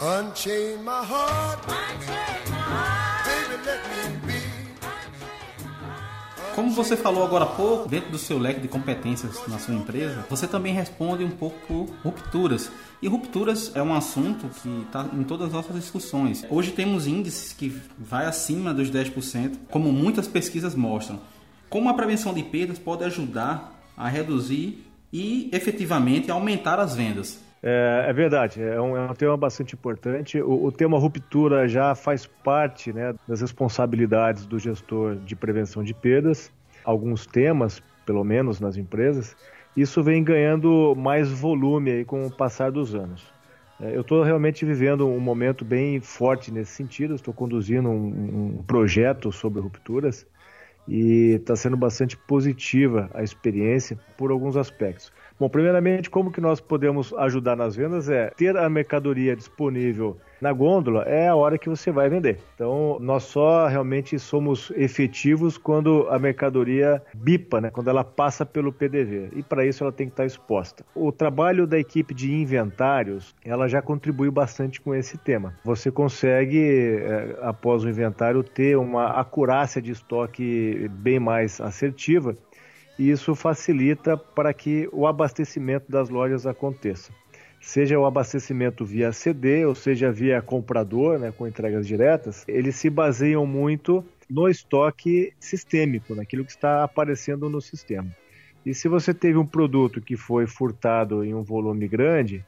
Unchain 0.00 0.82
my 0.82 1.04
heart. 1.08 1.47
Como 6.58 6.72
você 6.72 6.96
falou 6.96 7.22
agora 7.22 7.44
há 7.44 7.46
pouco, 7.46 7.88
dentro 7.88 8.10
do 8.10 8.18
seu 8.18 8.36
leque 8.36 8.58
de 8.58 8.66
competências 8.66 9.46
na 9.46 9.60
sua 9.60 9.76
empresa, 9.76 10.26
você 10.28 10.44
também 10.44 10.74
responde 10.74 11.22
um 11.22 11.30
pouco 11.30 11.56
por 11.68 11.88
rupturas. 12.02 12.68
E 13.00 13.06
rupturas 13.06 13.70
é 13.76 13.80
um 13.80 13.94
assunto 13.94 14.48
que 14.60 14.68
está 14.82 15.08
em 15.12 15.22
todas 15.22 15.46
as 15.46 15.52
nossas 15.52 15.76
discussões. 15.76 16.44
Hoje 16.50 16.72
temos 16.72 17.06
índices 17.06 17.52
que 17.52 17.80
vai 17.96 18.26
acima 18.26 18.74
dos 18.74 18.90
10%, 18.90 19.56
como 19.70 19.92
muitas 19.92 20.26
pesquisas 20.26 20.74
mostram. 20.74 21.20
Como 21.70 21.88
a 21.88 21.94
prevenção 21.94 22.34
de 22.34 22.42
perdas 22.42 22.76
pode 22.76 23.04
ajudar 23.04 23.80
a 23.96 24.08
reduzir 24.08 24.84
e 25.12 25.48
efetivamente 25.52 26.28
aumentar 26.28 26.80
as 26.80 26.96
vendas? 26.96 27.38
É, 27.62 28.06
é, 28.08 28.12
verdade, 28.12 28.62
é 28.62 28.80
um, 28.80 28.96
é 28.96 29.10
um, 29.10 29.14
tema 29.14 29.36
bastante 29.36 29.74
importante. 29.74 30.40
O, 30.40 30.66
o, 30.66 30.72
tema 30.72 30.98
ruptura 30.98 31.66
já 31.66 31.94
faz 31.94 32.26
parte 32.26 32.92
né, 32.92 33.14
das 33.26 33.40
responsabilidades 33.40 34.46
do 34.46 34.58
gestor 34.58 35.16
de 35.16 35.34
prevenção 35.34 35.82
de 35.82 35.92
perdas. 35.92 36.52
Alguns 36.84 37.26
temas, 37.26 37.82
pelo 38.06 38.22
menos 38.22 38.60
nas 38.60 38.76
empresas, 38.76 39.36
isso 39.76 40.02
vem 40.02 40.22
ganhando 40.22 40.94
mais 40.96 41.30
volume 41.30 41.90
aí 41.90 42.04
com 42.04 42.26
o 42.26 42.30
passar 42.30 42.70
dos 42.70 42.94
anos. 42.94 43.26
É, 43.80 43.94
eu 43.94 44.00
estou 44.00 44.22
realmente 44.22 44.64
vivendo 44.64 45.08
um 45.08 45.20
momento 45.20 45.64
bem 45.64 46.00
forte 46.00 46.52
nesse 46.52 46.72
sentido. 46.72 47.14
Estou 47.14 47.32
conduzindo 47.32 47.88
um, 47.88 48.58
um, 48.58 48.62
projeto 48.66 49.30
sobre 49.30 49.60
rupturas 49.60 50.26
e 50.86 51.34
está 51.34 51.54
sendo 51.54 51.76
bastante 51.76 52.16
positiva 52.16 53.10
a 53.14 53.22
experiência 53.22 53.98
por 54.16 54.30
alguns 54.30 54.56
aspectos. 54.56 55.12
Bom, 55.38 55.48
primeiramente, 55.48 56.10
como 56.10 56.32
que 56.32 56.40
nós 56.40 56.60
podemos 56.60 57.12
ajudar 57.14 57.56
nas 57.56 57.76
vendas 57.76 58.08
é 58.08 58.30
ter 58.30 58.56
a 58.56 58.68
mercadoria 58.68 59.36
disponível 59.36 60.16
na 60.40 60.52
gôndola 60.52 61.02
é 61.02 61.28
a 61.28 61.34
hora 61.34 61.58
que 61.58 61.68
você 61.68 61.90
vai 61.90 62.08
vender. 62.08 62.38
Então, 62.54 62.98
nós 63.00 63.24
só 63.24 63.66
realmente 63.66 64.18
somos 64.18 64.72
efetivos 64.76 65.58
quando 65.58 66.06
a 66.10 66.18
mercadoria 66.18 67.02
bipa, 67.14 67.60
né? 67.60 67.70
quando 67.70 67.88
ela 67.88 68.04
passa 68.04 68.46
pelo 68.46 68.72
PDV. 68.72 69.30
E 69.34 69.42
para 69.42 69.64
isso 69.64 69.82
ela 69.82 69.92
tem 69.92 70.06
que 70.06 70.12
estar 70.12 70.24
exposta. 70.24 70.84
O 70.94 71.10
trabalho 71.12 71.66
da 71.66 71.78
equipe 71.78 72.14
de 72.14 72.32
inventários, 72.32 73.34
ela 73.44 73.68
já 73.68 73.82
contribui 73.82 74.30
bastante 74.30 74.80
com 74.80 74.94
esse 74.94 75.18
tema. 75.18 75.54
Você 75.64 75.90
consegue, 75.90 76.98
é, 77.00 77.38
após 77.42 77.84
o 77.84 77.88
inventário, 77.88 78.42
ter 78.42 78.76
uma 78.76 79.08
acurácia 79.10 79.82
de 79.82 79.92
estoque 79.92 80.88
bem 80.92 81.18
mais 81.18 81.60
assertiva 81.60 82.36
e 82.98 83.10
isso 83.10 83.34
facilita 83.34 84.16
para 84.16 84.52
que 84.52 84.88
o 84.92 85.06
abastecimento 85.06 85.90
das 85.90 86.08
lojas 86.08 86.46
aconteça. 86.46 87.12
Seja 87.60 87.98
o 87.98 88.06
abastecimento 88.06 88.84
via 88.84 89.12
CD, 89.12 89.64
ou 89.64 89.74
seja 89.74 90.10
via 90.10 90.40
comprador, 90.40 91.18
né, 91.18 91.32
com 91.36 91.46
entregas 91.46 91.86
diretas, 91.86 92.44
eles 92.48 92.76
se 92.76 92.88
baseiam 92.88 93.46
muito 93.46 94.04
no 94.28 94.48
estoque 94.48 95.32
sistêmico, 95.40 96.14
naquilo 96.14 96.44
que 96.44 96.50
está 96.50 96.84
aparecendo 96.84 97.48
no 97.48 97.60
sistema. 97.60 98.08
E 98.64 98.74
se 98.74 98.88
você 98.88 99.14
teve 99.14 99.38
um 99.38 99.46
produto 99.46 100.00
que 100.00 100.16
foi 100.16 100.46
furtado 100.46 101.24
em 101.24 101.34
um 101.34 101.42
volume 101.42 101.88
grande, 101.88 102.44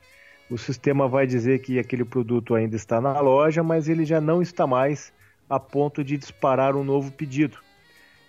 o 0.50 0.58
sistema 0.58 1.08
vai 1.08 1.26
dizer 1.26 1.60
que 1.60 1.78
aquele 1.78 2.04
produto 2.04 2.54
ainda 2.54 2.76
está 2.76 3.00
na 3.00 3.18
loja, 3.20 3.62
mas 3.62 3.88
ele 3.88 4.04
já 4.04 4.20
não 4.20 4.42
está 4.42 4.66
mais 4.66 5.12
a 5.48 5.58
ponto 5.58 6.04
de 6.04 6.16
disparar 6.16 6.76
um 6.76 6.84
novo 6.84 7.10
pedido. 7.10 7.58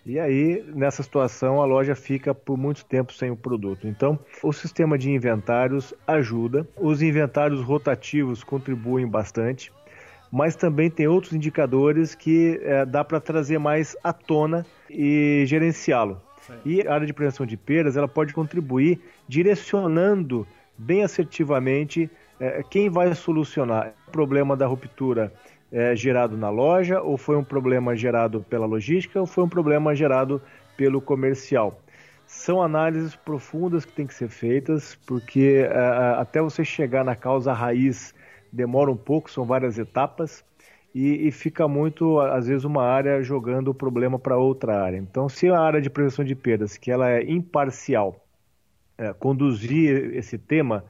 E 0.05 0.19
aí, 0.19 0.63
nessa 0.73 1.03
situação, 1.03 1.61
a 1.61 1.65
loja 1.65 1.93
fica 1.93 2.33
por 2.33 2.57
muito 2.57 2.83
tempo 2.85 3.13
sem 3.13 3.29
o 3.29 3.35
produto. 3.35 3.87
Então, 3.87 4.17
o 4.41 4.51
sistema 4.51 4.97
de 4.97 5.11
inventários 5.11 5.93
ajuda, 6.07 6.67
os 6.75 7.03
inventários 7.03 7.61
rotativos 7.61 8.43
contribuem 8.43 9.07
bastante, 9.07 9.71
mas 10.31 10.55
também 10.55 10.89
tem 10.89 11.07
outros 11.07 11.33
indicadores 11.33 12.15
que 12.15 12.59
é, 12.63 12.83
dá 12.85 13.03
para 13.03 13.19
trazer 13.19 13.59
mais 13.59 13.95
à 14.03 14.11
tona 14.11 14.65
e 14.89 15.43
gerenciá-lo. 15.45 16.19
E 16.65 16.81
a 16.87 16.93
área 16.93 17.05
de 17.05 17.13
prevenção 17.13 17.45
de 17.45 17.55
perdas 17.55 17.95
ela 17.95 18.07
pode 18.07 18.33
contribuir 18.33 18.99
direcionando 19.27 20.47
bem 20.75 21.03
assertivamente 21.03 22.09
é, 22.39 22.63
quem 22.63 22.89
vai 22.89 23.13
solucionar 23.13 23.93
o 24.07 24.11
problema 24.11 24.57
da 24.57 24.65
ruptura 24.65 25.31
é, 25.71 25.95
gerado 25.95 26.37
na 26.37 26.49
loja, 26.49 27.01
ou 27.01 27.17
foi 27.17 27.37
um 27.37 27.43
problema 27.43 27.95
gerado 27.95 28.45
pela 28.49 28.65
logística, 28.65 29.19
ou 29.19 29.25
foi 29.25 29.43
um 29.43 29.49
problema 29.49 29.95
gerado 29.95 30.41
pelo 30.75 31.01
comercial. 31.01 31.79
São 32.25 32.61
análises 32.61 33.15
profundas 33.15 33.85
que 33.85 33.93
têm 33.93 34.07
que 34.07 34.13
ser 34.13 34.29
feitas, 34.29 34.95
porque 35.05 35.65
é, 35.65 35.73
é, 35.73 36.19
até 36.19 36.41
você 36.41 36.63
chegar 36.63 37.03
na 37.03 37.15
causa 37.15 37.53
raiz 37.53 38.13
demora 38.51 38.91
um 38.91 38.97
pouco, 38.97 39.31
são 39.31 39.45
várias 39.45 39.77
etapas, 39.77 40.43
e, 40.93 41.27
e 41.27 41.31
fica 41.31 41.67
muito, 41.67 42.19
às 42.19 42.47
vezes, 42.47 42.65
uma 42.65 42.83
área 42.83 43.23
jogando 43.23 43.69
o 43.69 43.73
problema 43.73 44.19
para 44.19 44.37
outra 44.37 44.83
área. 44.83 44.97
Então, 44.97 45.29
se 45.29 45.49
a 45.49 45.59
área 45.59 45.81
de 45.81 45.89
prevenção 45.89 46.25
de 46.25 46.35
perdas, 46.35 46.77
que 46.77 46.91
ela 46.91 47.09
é 47.09 47.23
imparcial, 47.23 48.25
é, 48.97 49.13
conduzir 49.13 50.13
esse 50.15 50.37
tema, 50.37 50.83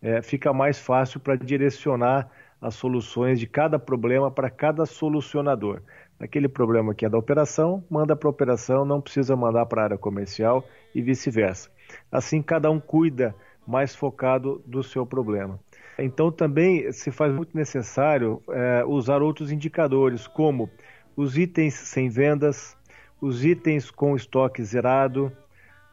é, 0.00 0.22
fica 0.22 0.52
mais 0.52 0.78
fácil 0.78 1.18
para 1.18 1.34
direcionar 1.34 2.30
as 2.60 2.74
soluções 2.74 3.38
de 3.38 3.46
cada 3.46 3.78
problema 3.78 4.30
para 4.30 4.50
cada 4.50 4.84
solucionador. 4.84 5.82
Aquele 6.18 6.48
problema 6.48 6.94
que 6.94 7.06
é 7.06 7.08
da 7.08 7.16
operação, 7.16 7.84
manda 7.88 8.16
para 8.16 8.28
a 8.28 8.30
operação, 8.30 8.84
não 8.84 9.00
precisa 9.00 9.36
mandar 9.36 9.66
para 9.66 9.82
a 9.82 9.84
área 9.84 9.98
comercial 9.98 10.64
e 10.94 11.00
vice-versa. 11.00 11.70
Assim, 12.10 12.42
cada 12.42 12.70
um 12.70 12.80
cuida 12.80 13.34
mais 13.66 13.94
focado 13.94 14.62
do 14.66 14.82
seu 14.82 15.06
problema. 15.06 15.60
Então, 15.98 16.30
também 16.32 16.90
se 16.92 17.10
faz 17.10 17.32
muito 17.32 17.56
necessário 17.56 18.42
é, 18.50 18.84
usar 18.84 19.22
outros 19.22 19.52
indicadores, 19.52 20.26
como 20.26 20.68
os 21.16 21.36
itens 21.36 21.74
sem 21.74 22.08
vendas, 22.08 22.76
os 23.20 23.44
itens 23.44 23.90
com 23.90 24.14
estoque 24.14 24.62
zerado, 24.62 25.32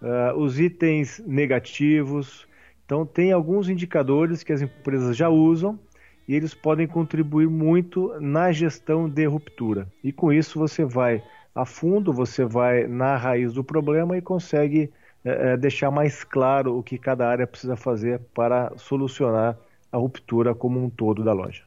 uh, 0.01 0.37
os 0.37 0.59
itens 0.59 1.19
negativos. 1.25 2.47
Então, 2.85 3.05
tem 3.05 3.31
alguns 3.31 3.67
indicadores 3.67 4.43
que 4.43 4.53
as 4.53 4.61
empresas 4.61 5.17
já 5.17 5.29
usam 5.29 5.79
e 6.27 6.35
eles 6.35 6.53
podem 6.53 6.87
contribuir 6.87 7.47
muito 7.47 8.13
na 8.19 8.51
gestão 8.51 9.07
de 9.09 9.25
ruptura. 9.25 9.87
E 10.03 10.11
com 10.11 10.31
isso 10.33 10.59
você 10.59 10.83
vai 10.83 11.23
a 11.53 11.65
fundo, 11.65 12.11
você 12.11 12.43
vai 12.43 12.85
na 12.87 13.15
raiz 13.15 13.53
do 13.53 13.63
problema 13.63 14.17
e 14.17 14.21
consegue 14.21 14.91
é, 15.23 15.55
deixar 15.55 15.89
mais 15.89 16.23
claro 16.23 16.77
o 16.77 16.83
que 16.83 16.97
cada 16.97 17.27
área 17.27 17.47
precisa 17.47 17.75
fazer 17.77 18.19
para 18.33 18.73
solucionar 18.77 19.57
a 19.91 19.97
ruptura 19.97 20.53
como 20.53 20.83
um 20.83 20.89
todo 20.89 21.23
da 21.23 21.31
loja. 21.31 21.63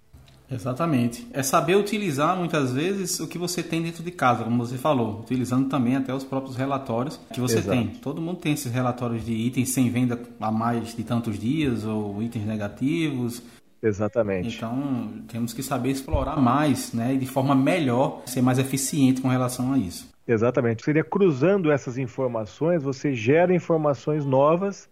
Exatamente. 0.50 1.26
É 1.32 1.42
saber 1.42 1.76
utilizar 1.76 2.34
muitas 2.34 2.72
vezes 2.72 3.20
o 3.20 3.28
que 3.28 3.36
você 3.36 3.62
tem 3.62 3.82
dentro 3.82 4.02
de 4.02 4.10
casa, 4.10 4.44
como 4.44 4.66
você 4.66 4.78
falou, 4.78 5.20
utilizando 5.20 5.68
também 5.68 5.94
até 5.94 6.12
os 6.12 6.24
próprios 6.24 6.56
relatórios 6.56 7.20
que 7.32 7.40
você 7.40 7.58
Exato. 7.58 7.76
tem. 7.76 7.88
Todo 7.88 8.20
mundo 8.20 8.38
tem 8.38 8.54
esses 8.54 8.72
relatórios 8.72 9.24
de 9.24 9.32
itens 9.32 9.70
sem 9.70 9.90
venda 9.90 10.18
há 10.40 10.50
mais 10.50 10.94
de 10.94 11.04
tantos 11.04 11.38
dias 11.38 11.84
ou 11.84 12.22
itens 12.22 12.46
negativos 12.46 13.42
Exatamente. 13.82 14.56
Então, 14.56 15.22
temos 15.28 15.52
que 15.52 15.62
saber 15.62 15.90
explorar 15.90 16.36
mais, 16.36 16.92
né, 16.92 17.14
e 17.14 17.18
de 17.18 17.26
forma 17.26 17.54
melhor, 17.54 18.22
ser 18.26 18.42
mais 18.42 18.58
eficiente 18.58 19.20
com 19.20 19.28
relação 19.28 19.72
a 19.72 19.78
isso. 19.78 20.08
Exatamente. 20.26 20.84
Seria 20.84 21.04
cruzando 21.04 21.70
essas 21.70 21.96
informações, 21.96 22.82
você 22.82 23.14
gera 23.14 23.54
informações 23.54 24.26
novas, 24.26 24.88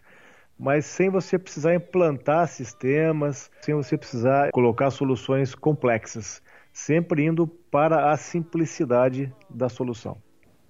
mas 0.58 0.86
sem 0.86 1.10
você 1.10 1.38
precisar 1.38 1.74
implantar 1.74 2.48
sistemas, 2.48 3.50
sem 3.60 3.74
você 3.74 3.98
precisar 3.98 4.50
colocar 4.50 4.90
soluções 4.90 5.54
complexas, 5.54 6.40
sempre 6.72 7.24
indo 7.24 7.46
para 7.46 8.10
a 8.10 8.16
simplicidade 8.16 9.32
da 9.50 9.68
solução. 9.68 10.16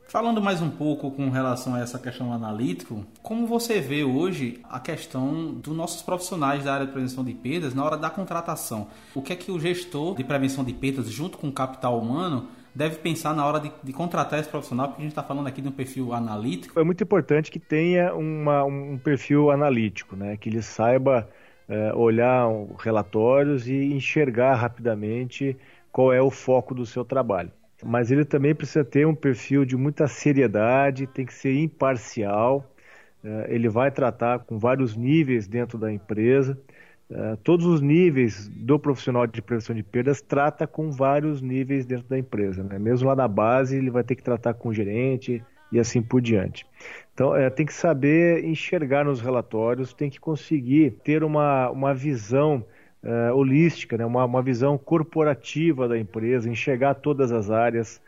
Falando 0.09 0.40
mais 0.40 0.62
um 0.62 0.71
pouco 0.71 1.11
com 1.11 1.31
relação 1.31 1.75
a 1.75 1.81
essa 1.81 1.99
questão 1.99 2.33
analítico, 2.33 3.05
como 3.21 3.45
você 3.45 3.81
vê 3.81 4.05
hoje 4.05 4.61
a 4.71 4.79
questão 4.79 5.53
dos 5.53 5.77
nossos 5.77 6.01
profissionais 6.01 6.62
da 6.62 6.75
área 6.75 6.87
de 6.87 6.92
prevenção 6.92 7.25
de 7.25 7.35
perdas 7.35 7.75
na 7.75 7.85
hora 7.85 7.97
da 7.97 8.09
contratação? 8.09 8.87
O 9.16 9.21
que 9.21 9.33
é 9.33 9.37
que 9.37 9.51
o 9.51 9.59
gestor 9.59 10.14
de 10.14 10.23
prevenção 10.23 10.62
de 10.62 10.73
perdas, 10.73 11.11
junto 11.11 11.37
com 11.37 11.49
o 11.49 11.53
capital 11.53 11.99
humano, 11.99 12.47
deve 12.73 12.99
pensar 12.99 13.35
na 13.35 13.45
hora 13.45 13.59
de, 13.59 13.73
de 13.83 13.92
contratar 13.92 14.38
esse 14.38 14.49
profissional? 14.49 14.87
Porque 14.87 15.03
a 15.03 15.05
gente 15.05 15.11
está 15.11 15.25
falando 15.25 15.49
aqui 15.49 15.61
de 15.61 15.69
um 15.69 15.73
perfil 15.73 16.12
analítico. 16.14 16.79
É 16.79 16.85
muito 16.85 17.03
importante 17.03 17.51
que 17.51 17.59
tenha 17.59 18.14
uma, 18.14 18.64
um 18.64 18.97
perfil 18.99 19.51
analítico, 19.51 20.14
né? 20.14 20.37
que 20.37 20.49
ele 20.49 20.62
saiba 20.62 21.29
é, 21.69 21.92
olhar 21.92 22.47
relatórios 22.79 23.66
e 23.66 23.92
enxergar 23.92 24.55
rapidamente 24.55 25.57
qual 25.90 26.12
é 26.12 26.23
o 26.23 26.31
foco 26.31 26.77
do 26.77 26.87
seu 26.87 27.05
trabalho 27.05 27.51
mas 27.85 28.11
ele 28.11 28.25
também 28.25 28.55
precisa 28.55 28.85
ter 28.85 29.07
um 29.07 29.15
perfil 29.15 29.65
de 29.65 29.77
muita 29.77 30.09
seriedade, 30.09 31.07
tem 31.07 31.27
que 31.27 31.35
ser 31.35 31.55
imparcial. 31.55 32.65
É, 33.23 33.47
ele 33.55 33.69
vai 33.69 33.91
tratar 33.91 34.41
com 34.41 34.59
vários 34.59 34.97
níveis 34.97 35.47
dentro 35.47 35.79
da 35.79 35.93
empresa. 35.93 36.59
É, 37.09 37.37
todos 37.43 37.67
os 37.67 37.81
níveis 37.81 38.49
do 38.49 38.79
profissional 38.79 39.27
de 39.27 39.41
prevenção 39.43 39.75
de 39.77 39.83
perdas 39.83 40.21
trata 40.21 40.67
com 40.67 40.91
vários 40.91 41.41
níveis 41.41 41.85
dentro 41.85 42.09
da 42.09 42.19
empresa. 42.19 42.62
Né? 42.62 42.79
Mesmo 42.79 43.09
lá 43.09 43.15
na 43.15 43.29
base, 43.29 43.77
ele 43.77 43.91
vai 43.91 44.03
ter 44.03 44.15
que 44.15 44.23
tratar 44.23 44.55
com 44.55 44.71
o 44.71 44.75
gerente 44.75 45.43
e 45.71 45.79
assim 45.79 46.01
por 46.01 46.21
diante. 46.21 46.67
Então, 47.12 47.35
é, 47.35 47.51
tem 47.51 47.67
que 47.67 47.75
saber 47.75 48.45
enxergar 48.45 49.05
nos 49.05 49.21
relatórios, 49.21 49.93
tem 49.93 50.11
que 50.11 50.21
conseguir 50.21 50.93
ter 51.03 51.23
uma, 51.25 51.71
uma 51.71 51.95
visão 51.95 52.65
uh, 53.07 53.35
holística, 53.35 53.97
né? 53.97 54.05
uma, 54.05 54.25
uma 54.25 54.42
visão 54.42 54.77
corporativa 54.77 55.87
da 55.87 55.97
empresa, 55.97 56.51
enxergar 56.51 56.95
todas 56.95 57.31
as 57.31 57.51
áreas, 57.51 58.01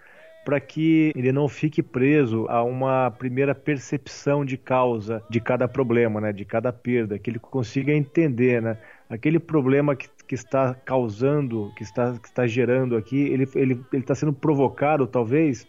para 0.45 0.59
que 0.59 1.13
ele 1.15 1.31
não 1.31 1.47
fique 1.47 1.83
preso 1.83 2.47
a 2.49 2.63
uma 2.63 3.11
primeira 3.11 3.55
percepção 3.55 4.45
de 4.45 4.57
causa 4.57 5.23
de 5.29 5.41
cada 5.41 5.69
problema, 5.69 6.21
né? 6.21 6.33
de 6.33 6.45
cada 6.45 6.73
perda, 6.73 7.19
que 7.19 7.31
ele 7.31 7.39
consiga 7.39 7.93
entender 7.93 8.61
né? 8.61 8.79
aquele 9.09 9.39
problema 9.39 9.95
que, 9.95 10.09
que 10.27 10.35
está 10.35 10.75
causando, 10.75 11.73
que 11.77 11.83
está, 11.83 12.19
que 12.19 12.29
está 12.29 12.47
gerando 12.47 12.97
aqui, 12.97 13.29
ele 13.29 13.45
está 13.45 13.61
ele, 13.61 13.81
ele 13.93 14.03
tá 14.03 14.15
sendo 14.15 14.33
provocado, 14.33 15.07
talvez, 15.07 15.67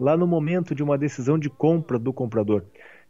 lá 0.00 0.16
no 0.16 0.26
momento 0.26 0.74
de 0.74 0.82
uma 0.82 0.98
decisão 0.98 1.38
de 1.38 1.50
compra 1.50 1.98
do 1.98 2.12
comprador. 2.12 2.64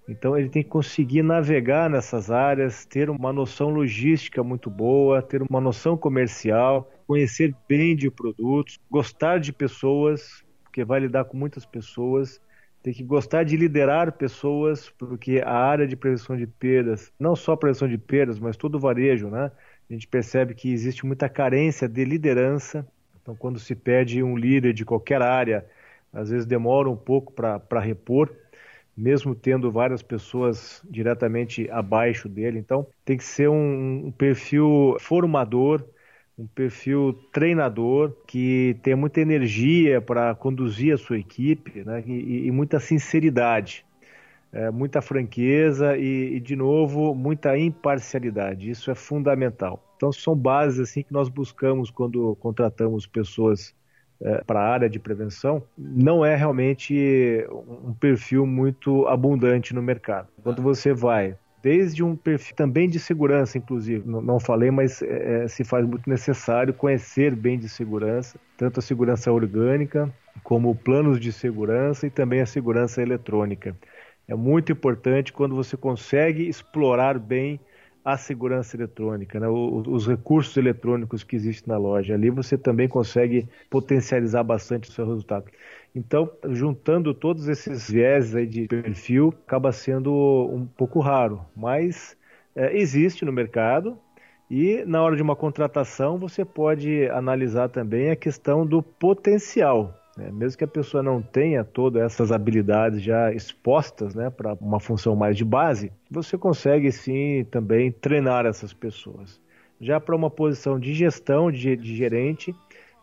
Então 0.09 0.37
ele 0.37 0.49
tem 0.49 0.63
que 0.63 0.69
conseguir 0.69 1.23
navegar 1.23 1.89
nessas 1.89 2.31
áreas, 2.31 2.85
ter 2.85 3.09
uma 3.09 3.33
noção 3.33 3.71
logística 3.71 4.43
muito 4.43 4.69
boa, 4.69 5.23
ter 5.23 5.43
uma 5.43 5.61
noção 5.61 5.97
comercial, 5.97 6.91
conhecer 7.07 7.55
bem 7.69 7.95
de 7.95 8.11
produtos, 8.11 8.79
gostar 8.91 9.39
de 9.39 9.53
pessoas, 9.53 10.45
porque 10.65 10.85
vai 10.85 11.01
lidar 11.01 11.25
com 11.25 11.37
muitas 11.37 11.65
pessoas, 11.65 12.41
tem 12.83 12.93
que 12.93 13.05
gostar 13.05 13.45
de 13.45 13.57
liderar 13.57 14.13
pessoas, 14.13 14.91
porque 14.91 15.41
a 15.45 15.55
área 15.55 15.87
de 15.87 15.95
prevenção 15.95 16.37
de 16.37 16.47
perdas, 16.47 17.13
não 17.19 17.37
só 17.37 17.55
prevenção 17.55 17.87
de 17.87 17.97
perdas, 17.97 18.41
mas 18.41 18.57
todo 18.57 18.75
o 18.75 18.81
varejo, 18.81 19.29
né? 19.29 19.53
A 19.89 19.93
gente 19.93 20.09
percebe 20.09 20.55
que 20.55 20.73
existe 20.73 21.07
muita 21.07 21.29
carência 21.29 21.89
de 21.89 22.05
liderança. 22.05 22.87
Então, 23.21 23.37
quando 23.37 23.61
se 23.61 23.75
perde 23.77 24.23
um 24.23 24.37
líder 24.37 24.73
de 24.73 24.85
qualquer 24.85 25.23
área, 25.23 25.65
às 26.13 26.31
vezes 26.31 26.45
demora 26.45 26.91
um 26.91 26.97
pouco 26.97 27.33
para 27.33 27.81
repor, 27.81 28.35
mesmo 28.97 29.35
tendo 29.35 29.71
várias 29.71 30.03
pessoas 30.03 30.83
diretamente 30.89 31.69
abaixo 31.71 32.29
dele. 32.29 32.59
Então, 32.59 32.87
tem 33.05 33.17
que 33.17 33.25
ser 33.25 33.49
um, 33.49 34.07
um 34.07 34.13
perfil 34.13 34.97
formador, 35.01 35.85
um 36.39 36.47
perfil 36.47 37.15
treinador 37.33 38.15
que 38.27 38.77
tenha 38.83 38.97
muita 38.97 39.21
energia 39.21 40.01
para 40.01 40.35
conduzir 40.35 40.95
a 40.95 40.99
sua 40.99 41.19
equipe 41.19 41.83
né, 41.85 42.03
e, 42.07 42.47
e 42.47 42.51
muita 42.51 42.81
sinceridade, 42.81 43.85
é, 44.53 44.71
muita 44.71 45.01
franqueza 45.01 45.97
e, 45.97 46.37
e, 46.37 46.41
de 46.41 46.57
novo, 46.57 47.15
muita 47.15 47.57
imparcialidade. 47.57 48.71
Isso 48.71 48.91
é 48.91 48.95
fundamental. 48.95 49.83
Então, 49.97 50.13
são 50.13 50.35
bases 50.35 50.81
assim 50.81 51.03
que 51.03 51.13
nós 51.13 51.29
buscamos 51.29 51.91
quando 51.91 52.35
contratamos 52.37 53.07
pessoas 53.07 53.75
para 54.47 54.61
a 54.61 54.69
área 54.69 54.89
de 54.89 54.99
prevenção. 54.99 55.63
Não 55.77 56.25
é 56.25 56.35
realmente 56.37 57.47
um 57.85 57.93
perfil 57.95 58.47
muito 58.47 59.07
abundante 59.09 59.75
no 59.75 59.83
mercado. 59.83 60.29
Quando 60.43 60.63
você 60.63 60.93
vai 60.93 61.37
desde 61.63 62.03
um 62.03 62.17
perfil 62.17 62.57
também 62.57 62.89
de 62.89 62.99
segurança, 62.99 63.57
inclusive. 63.57 64.03
Não, 64.07 64.21
não 64.21 64.41
falei, 64.41 64.71
mas 64.71 65.01
é, 65.01 65.45
é, 65.45 65.49
se 65.49 65.63
faz 65.63 65.87
muito 65.87 66.11
necessário 66.11 66.75
conhecer 66.75 67.37
bem 67.37 67.59
de 67.59 67.69
segurança, 67.69 68.39
tanto 68.57 68.81
a 68.81 68.83
segurança 68.83 69.31
orgânica 69.31 70.13
como 70.43 70.75
planos 70.75 71.21
de 71.21 71.33
segurança 71.33 72.07
e 72.07 72.11
também 72.11 72.41
a 72.41 72.47
segurança 72.47 73.01
eletrônica. 73.01 73.77
É 74.27 74.35
muito 74.35 74.73
importante 74.73 75.33
quando 75.33 75.55
você 75.55 75.77
consegue 75.77 76.49
explorar 76.49 77.19
bem 77.19 77.61
a 78.05 78.17
segurança 78.17 78.77
eletrônica, 78.77 79.39
né? 79.39 79.47
os 79.49 80.07
recursos 80.07 80.57
eletrônicos 80.57 81.23
que 81.23 81.37
existem 81.37 81.73
na 81.73 81.79
loja. 81.79 82.15
Ali 82.15 82.31
você 82.31 82.59
também 82.59 82.89
consegue 82.89 83.49
potencializar 83.71 84.43
bastante 84.43 84.91
o 84.91 84.93
seu 84.93 85.07
resultado. 85.07 85.47
Então, 85.95 86.31
juntando 86.49 87.15
todos 87.15 87.49
esses 87.49 87.89
viés 87.89 88.35
aí 88.35 88.47
de 88.47 88.67
perfil, 88.67 89.33
acaba 89.47 89.71
sendo 89.73 90.13
um 90.53 90.67
pouco 90.67 90.99
raro, 91.01 91.45
mas 91.55 92.17
é, 92.57 92.77
existe 92.77 93.25
no 93.25 93.33
mercado. 93.33 93.99
E 94.51 94.85
na 94.85 95.03
hora 95.03 95.17
de 95.17 95.23
uma 95.23 95.37
contratação, 95.37 96.19
você 96.19 96.45
pode 96.45 97.09
analisar 97.11 97.69
também 97.69 98.11
a 98.11 98.17
questão 98.17 98.67
do 98.67 98.83
potencial. 98.83 100.02
Né? 100.17 100.31
Mesmo 100.31 100.59
que 100.59 100.65
a 100.65 100.69
pessoa 100.69 101.03
não 101.03 101.23
tenha 101.23 101.65
todas 101.65 102.03
essas 102.03 102.31
habilidades 102.31 103.03
já 103.03 103.33
expostas 103.33 104.15
né, 104.15 104.31
para 104.31 104.55
uma 104.55 104.81
função 104.81 105.17
mais 105.17 105.37
de 105.37 105.45
base, 105.45 105.93
você 106.11 106.37
consegue 106.37 106.91
sim 106.93 107.47
também 107.51 107.91
treinar 107.91 108.47
essas 108.47 108.73
pessoas. 108.73 109.41
Já 109.81 109.99
para 109.99 110.15
uma 110.15 110.31
posição 110.31 110.79
de 110.79 110.95
gestão, 110.95 111.51
de, 111.51 111.77
de 111.77 111.97
gerente, 111.97 112.55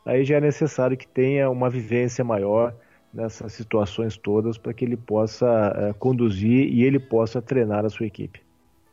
aí 0.05 0.23
já 0.23 0.37
é 0.37 0.41
necessário 0.41 0.95
que 0.95 1.07
tenha 1.07 1.49
uma 1.49 1.69
vivência 1.69 2.23
maior 2.23 2.73
nessas 3.13 3.53
situações 3.53 4.15
todas 4.15 4.57
para 4.57 4.73
que 4.73 4.85
ele 4.85 4.95
possa 4.95 5.73
é, 5.75 5.93
conduzir 5.93 6.71
e 6.71 6.83
ele 6.83 6.99
possa 6.99 7.41
treinar 7.41 7.85
a 7.85 7.89
sua 7.89 8.05
equipe. 8.05 8.41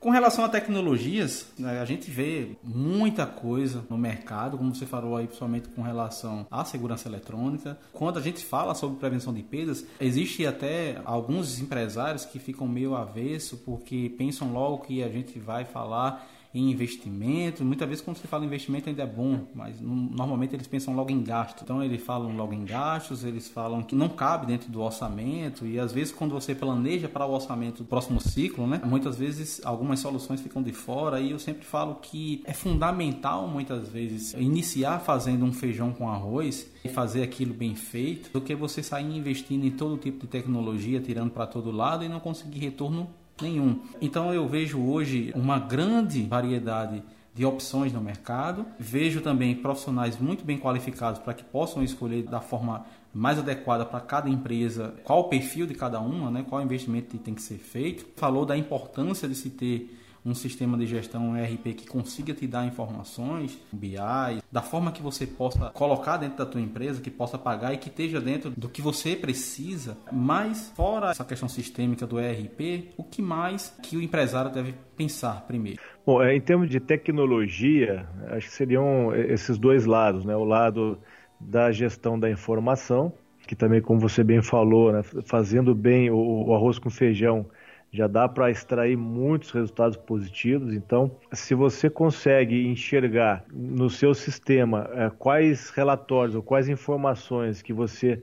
Com 0.07 0.13
relação 0.13 0.45
a 0.45 0.49
tecnologias, 0.49 1.49
né, 1.59 1.81
a 1.81 1.85
gente 1.85 2.13
vê 2.13 2.51
muita 2.63 3.27
coisa 3.27 3.85
no 3.91 3.99
mercado, 3.99 4.57
como 4.57 4.73
você 4.73 4.87
falou 4.87 5.17
aí, 5.17 5.27
principalmente 5.27 5.69
com 5.71 5.83
relação 5.83 6.47
à 6.49 6.65
segurança 6.65 7.09
eletrônica. 7.09 7.77
Quando 7.93 8.17
a 8.17 8.23
gente 8.23 8.45
fala 8.45 8.73
sobre 8.77 9.01
prevenção 9.01 9.35
de 9.35 9.43
perdas, 9.43 9.85
existe 9.99 10.47
até 10.47 11.01
alguns 11.05 11.59
empresários 11.59 12.25
que 12.25 12.39
ficam 12.39 12.69
meio 12.69 12.95
avesso 12.95 13.57
porque 13.67 14.15
pensam 14.17 14.53
logo 14.53 14.85
que 14.85 15.03
a 15.03 15.09
gente 15.09 15.41
vai 15.41 15.65
falar 15.65 16.25
em 16.55 16.71
investimento. 16.71 17.65
Muitas 17.65 17.89
vezes, 17.89 18.05
quando 18.05 18.17
se 18.17 18.27
fala 18.27 18.45
em 18.45 18.47
investimento, 18.47 18.89
ainda 18.89 19.03
é 19.03 19.07
bom, 19.07 19.47
mas 19.55 19.81
normalmente 19.81 20.55
eles 20.55 20.67
pensam 20.67 20.95
logo 20.95 21.11
em 21.11 21.23
gasto. 21.23 21.63
Então, 21.63 21.83
eles 21.83 22.03
falam 22.03 22.37
logo 22.37 22.53
em 22.53 22.65
gastos, 22.65 23.25
eles 23.25 23.49
falam 23.49 23.83
que 23.83 23.95
não 23.95 24.09
cabe 24.09 24.47
dentro 24.47 24.71
do 24.71 24.81
orçamento. 24.81 25.67
E 25.67 25.79
às 25.79 25.93
vezes, 25.93 26.13
quando 26.13 26.33
você 26.33 26.55
planeja 26.55 27.09
para 27.09 27.27
o 27.27 27.33
orçamento 27.33 27.83
do 27.83 27.89
próximo 27.89 28.21
ciclo, 28.21 28.67
né, 28.67 28.81
muitas 28.85 29.17
vezes 29.17 29.61
algumas 29.65 30.01
soluções 30.01 30.41
ficam 30.41 30.63
de 30.63 30.73
fora. 30.73 31.21
E 31.21 31.31
eu 31.31 31.39
sempre 31.39 31.65
falo 31.65 31.97
que 31.97 32.43
é 32.45 32.53
fundamental, 32.53 33.47
muitas 33.49 33.89
vezes, 33.89 34.35
iniciar 34.35 35.01
fazendo 35.01 35.45
um 35.45 35.53
feijão 35.53 35.93
com 35.93 36.09
arroz 36.09 36.71
e 36.85 36.89
fazer 36.89 37.23
aquilo 37.23 37.53
bem 37.53 37.75
feito, 37.75 38.31
do 38.33 38.41
que 38.41 38.55
você 38.55 38.83
sair 38.83 39.17
investindo 39.17 39.65
em 39.65 39.71
todo 39.71 39.97
tipo 39.99 40.21
de 40.21 40.27
tecnologia, 40.27 41.01
tirando 41.01 41.31
para 41.31 41.47
todo 41.47 41.71
lado 41.71 42.05
e 42.05 42.09
não 42.09 42.21
conseguir 42.21 42.61
retorno 42.61 43.09
nenhum. 43.41 43.81
Então 44.01 44.33
eu 44.33 44.47
vejo 44.49 44.81
hoje 44.81 45.33
uma 45.35 45.59
grande 45.59 46.23
variedade 46.23 47.03
de 47.35 47.45
opções 47.45 47.93
no 47.93 48.01
mercado. 48.01 48.65
Vejo 48.79 49.21
também 49.21 49.55
profissionais 49.55 50.19
muito 50.19 50.45
bem 50.45 50.59
qualificados 50.59 51.21
para 51.21 51.35
que 51.35 51.45
possam 51.45 51.83
escolher 51.83 52.23
da 52.23 52.41
forma 52.41 52.87
mais 53.13 53.39
adequada 53.39 53.85
para 53.85 54.01
cada 54.01 54.29
empresa, 54.29 54.95
qual 55.05 55.21
o 55.21 55.25
perfil 55.25 55.67
de 55.67 55.75
cada 55.75 56.01
uma, 56.01 56.31
né? 56.31 56.45
qual 56.49 56.63
investimento 56.63 57.17
tem 57.19 57.35
que 57.35 57.43
ser 57.43 57.59
feito. 57.59 58.07
Falou 58.17 58.45
da 58.45 58.57
importância 58.57 59.29
de 59.29 59.35
se 59.35 59.51
ter 59.51 59.95
um 60.27 60.35
sistema 60.35 60.77
de 60.77 60.87
gestão 60.87 61.37
ERP 61.37 61.75
que 61.75 61.87
consiga 61.87 62.35
te 62.35 62.47
dar 62.47 62.67
informações, 62.67 63.59
BI, 63.73 63.97
da 64.51 64.61
forma 64.61 64.91
que 64.91 65.01
você 65.01 65.25
possa 65.27 65.71
colocar 65.71 66.17
dentro 66.17 66.39
da 66.39 66.47
tua 66.47 66.61
empresa, 66.61 67.01
que 67.01 67.11
possa 67.11 67.39
pagar 67.39 67.73
e 67.73 67.79
que 67.79 67.89
esteja 67.89 68.21
dentro 68.21 68.51
do 68.51 68.69
que 68.69 68.83
você 68.83 69.15
precisa. 69.15 69.97
Mas 70.13 70.73
fora 70.75 71.13
essa 71.13 71.25
questão 71.25 71.49
sistêmica 71.49 72.07
do 72.07 72.19
ERP, 72.19 72.91
o 72.97 73.05
que 73.05 73.23
mais 73.23 73.73
que 73.83 73.97
o 73.97 74.03
empresário 74.03 74.51
deve 74.51 74.75
pensar 74.97 75.43
primeiro? 75.47 75.81
Bom, 76.05 76.21
é, 76.21 76.35
em 76.35 76.41
termos 76.41 76.69
de 76.69 76.81
tecnologia, 76.81 78.09
acho 78.31 78.49
que 78.49 78.55
seriam 78.55 79.15
esses 79.15 79.57
dois 79.57 79.87
lados, 79.87 80.25
né? 80.25 80.35
O 80.35 80.45
lado 80.45 80.99
da 81.39 81.71
gestão 81.71 82.19
da 82.19 82.29
informação, 82.29 83.13
que 83.47 83.55
também, 83.55 83.81
como 83.81 84.01
você 84.01 84.25
bem 84.25 84.43
falou, 84.43 84.93
né? 84.93 85.03
fazendo 85.25 85.75
bem 85.75 86.11
o 86.11 86.53
arroz 86.53 86.79
com 86.81 86.91
feijão 86.91 87.47
já 87.97 88.07
dá 88.07 88.29
para 88.29 88.51
extrair 88.51 88.97
muitos 88.97 89.51
resultados 89.51 89.97
positivos. 89.97 90.75
Então, 90.75 91.11
se 91.33 91.55
você 91.55 91.89
consegue 91.89 92.67
enxergar 92.67 93.45
no 93.51 93.89
seu 93.89 94.13
sistema 94.13 94.89
é, 94.93 95.11
quais 95.11 95.71
relatórios 95.71 96.37
ou 96.37 96.43
quais 96.43 96.69
informações 96.69 97.63
que 97.63 97.73
você 97.73 98.23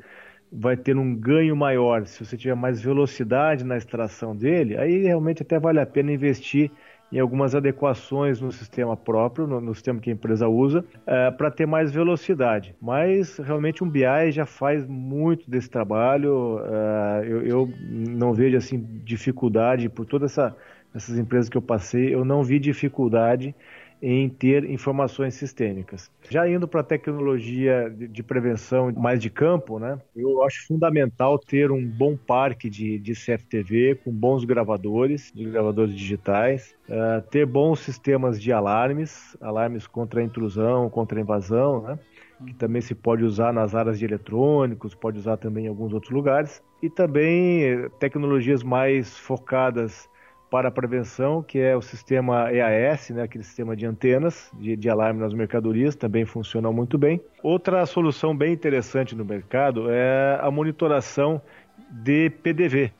vai 0.52 0.78
ter 0.78 0.96
um 0.96 1.16
ganho 1.16 1.56
maior 1.56 2.06
se 2.06 2.24
você 2.24 2.38
tiver 2.38 2.56
mais 2.56 2.80
velocidade 2.80 3.64
na 3.64 3.76
extração 3.76 4.36
dele, 4.36 4.78
aí 4.78 5.02
realmente 5.02 5.42
até 5.42 5.60
vale 5.60 5.80
a 5.80 5.86
pena 5.86 6.12
investir 6.12 6.70
em 7.14 7.20
algumas 7.20 7.54
adequações 7.54 8.42
no 8.42 8.52
sistema 8.52 8.98
próprio, 8.98 9.46
no, 9.46 9.62
no 9.62 9.76
sistema 9.76 10.00
que 10.00 10.10
a 10.10 10.14
empresa 10.14 10.48
usa, 10.48 10.84
é, 11.06 11.30
para 11.30 11.52
ter 11.52 11.68
mais 11.68 11.92
velocidade. 11.92 12.76
Mas 12.82 13.38
realmente 13.38 13.84
um 13.84 13.90
BI 13.90 14.32
já 14.32 14.48
faz 14.48 14.86
muito 14.88 15.50
desse 15.50 15.70
trabalho. 15.70 16.60
É, 16.66 17.26
eu, 17.28 17.46
eu, 17.46 17.74
não 17.88 18.34
vejo 18.34 18.58
assim 18.58 18.84
dificuldade 19.04 19.88
por 19.90 20.08
todas 20.08 20.32
essa, 20.32 20.56
essas 20.94 21.20
empresas 21.20 21.50
que 21.50 21.58
eu 21.58 21.62
passei, 21.62 22.14
eu 22.14 22.26
não 22.26 22.44
vi 22.44 22.58
dificuldade 22.58 23.56
em 24.06 24.28
ter 24.28 24.70
informações 24.70 25.34
sistêmicas. 25.34 26.12
Já 26.30 26.46
indo 26.46 26.68
para 26.68 26.82
a 26.82 26.84
tecnologia 26.84 27.90
de 27.90 28.22
prevenção 28.22 28.92
mais 28.92 29.22
de 29.22 29.30
campo, 29.30 29.80
né, 29.80 29.98
eu 30.14 30.44
acho 30.44 30.68
fundamental 30.68 31.40
ter 31.40 31.72
um 31.72 31.88
bom 31.88 32.18
parque 32.18 32.70
de, 32.70 33.00
de 33.00 33.14
CFTV 33.14 34.02
com 34.04 34.12
bons 34.12 34.44
gravadores, 34.44 35.32
de 35.34 35.46
gravadores 35.46 35.96
digitais, 35.96 36.76
uh, 36.90 37.22
ter 37.30 37.46
bons 37.46 37.80
sistemas 37.80 38.42
de 38.42 38.52
alarmes, 38.52 39.38
alarmes 39.40 39.88
contra 39.88 40.20
a 40.20 40.24
intrusão, 40.24 40.90
contra 40.90 41.18
a 41.18 41.22
invasão, 41.22 41.84
né, 41.84 42.00
que 42.46 42.54
também 42.54 42.82
se 42.82 42.94
pode 42.94 43.24
usar 43.24 43.54
nas 43.54 43.74
áreas 43.74 43.98
de 43.98 44.04
eletrônicos, 44.04 44.94
pode 44.94 45.18
usar 45.18 45.38
também 45.38 45.64
em 45.64 45.70
alguns 45.70 45.94
outros 45.94 46.12
lugares, 46.12 46.62
e 46.82 46.90
também 46.90 47.64
eh, 47.64 47.90
tecnologias 48.00 48.64
mais 48.64 49.18
focadas 49.18 50.10
para 50.54 50.68
a 50.68 50.72
prevenção, 50.72 51.42
que 51.42 51.58
é 51.58 51.76
o 51.76 51.82
sistema 51.82 52.54
EAS, 52.54 53.10
né, 53.10 53.24
aquele 53.24 53.44
sistema 53.44 53.76
de 53.76 53.88
antenas 53.88 54.52
de, 54.54 54.76
de, 54.76 54.88
alarme 54.88 55.20
nas 55.20 55.34
mercadorias, 55.34 55.96
também 55.96 56.26
funciona 56.26 56.72
muito 56.72 56.96
bem. 56.96 57.20
Outra 57.42 57.84
solução 57.88 58.38
bem 58.38 58.54
interessante 58.54 59.16
no 59.16 59.26
mercado 59.26 59.90
é 59.90 60.38
a 60.40 60.52
monitoração 60.52 61.42
de 61.90 62.30
PDV, 62.30 62.92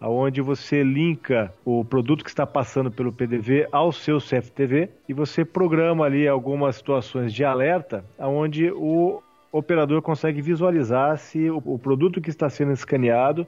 onde 0.00 0.40
você 0.40 0.82
linka 0.82 1.52
o 1.62 1.84
produto 1.84 2.24
que 2.24 2.30
está 2.30 2.46
passando 2.46 2.90
pelo 2.90 3.12
PDV 3.12 3.68
ao 3.70 3.92
seu 3.92 4.18
CFTV 4.18 4.88
e 5.06 5.12
você 5.12 5.44
programa 5.44 6.06
ali 6.06 6.26
algumas 6.26 6.76
situações 6.76 7.34
de 7.34 7.44
alerta, 7.44 8.02
onde 8.18 8.70
o 8.70 9.22
operador 9.52 10.00
consegue 10.00 10.40
visualizar 10.40 11.18
se 11.18 11.50
o, 11.50 11.62
o 11.66 11.78
produto 11.78 12.18
que 12.18 12.30
está 12.30 12.48
sendo 12.48 12.72
escaneado 12.72 13.46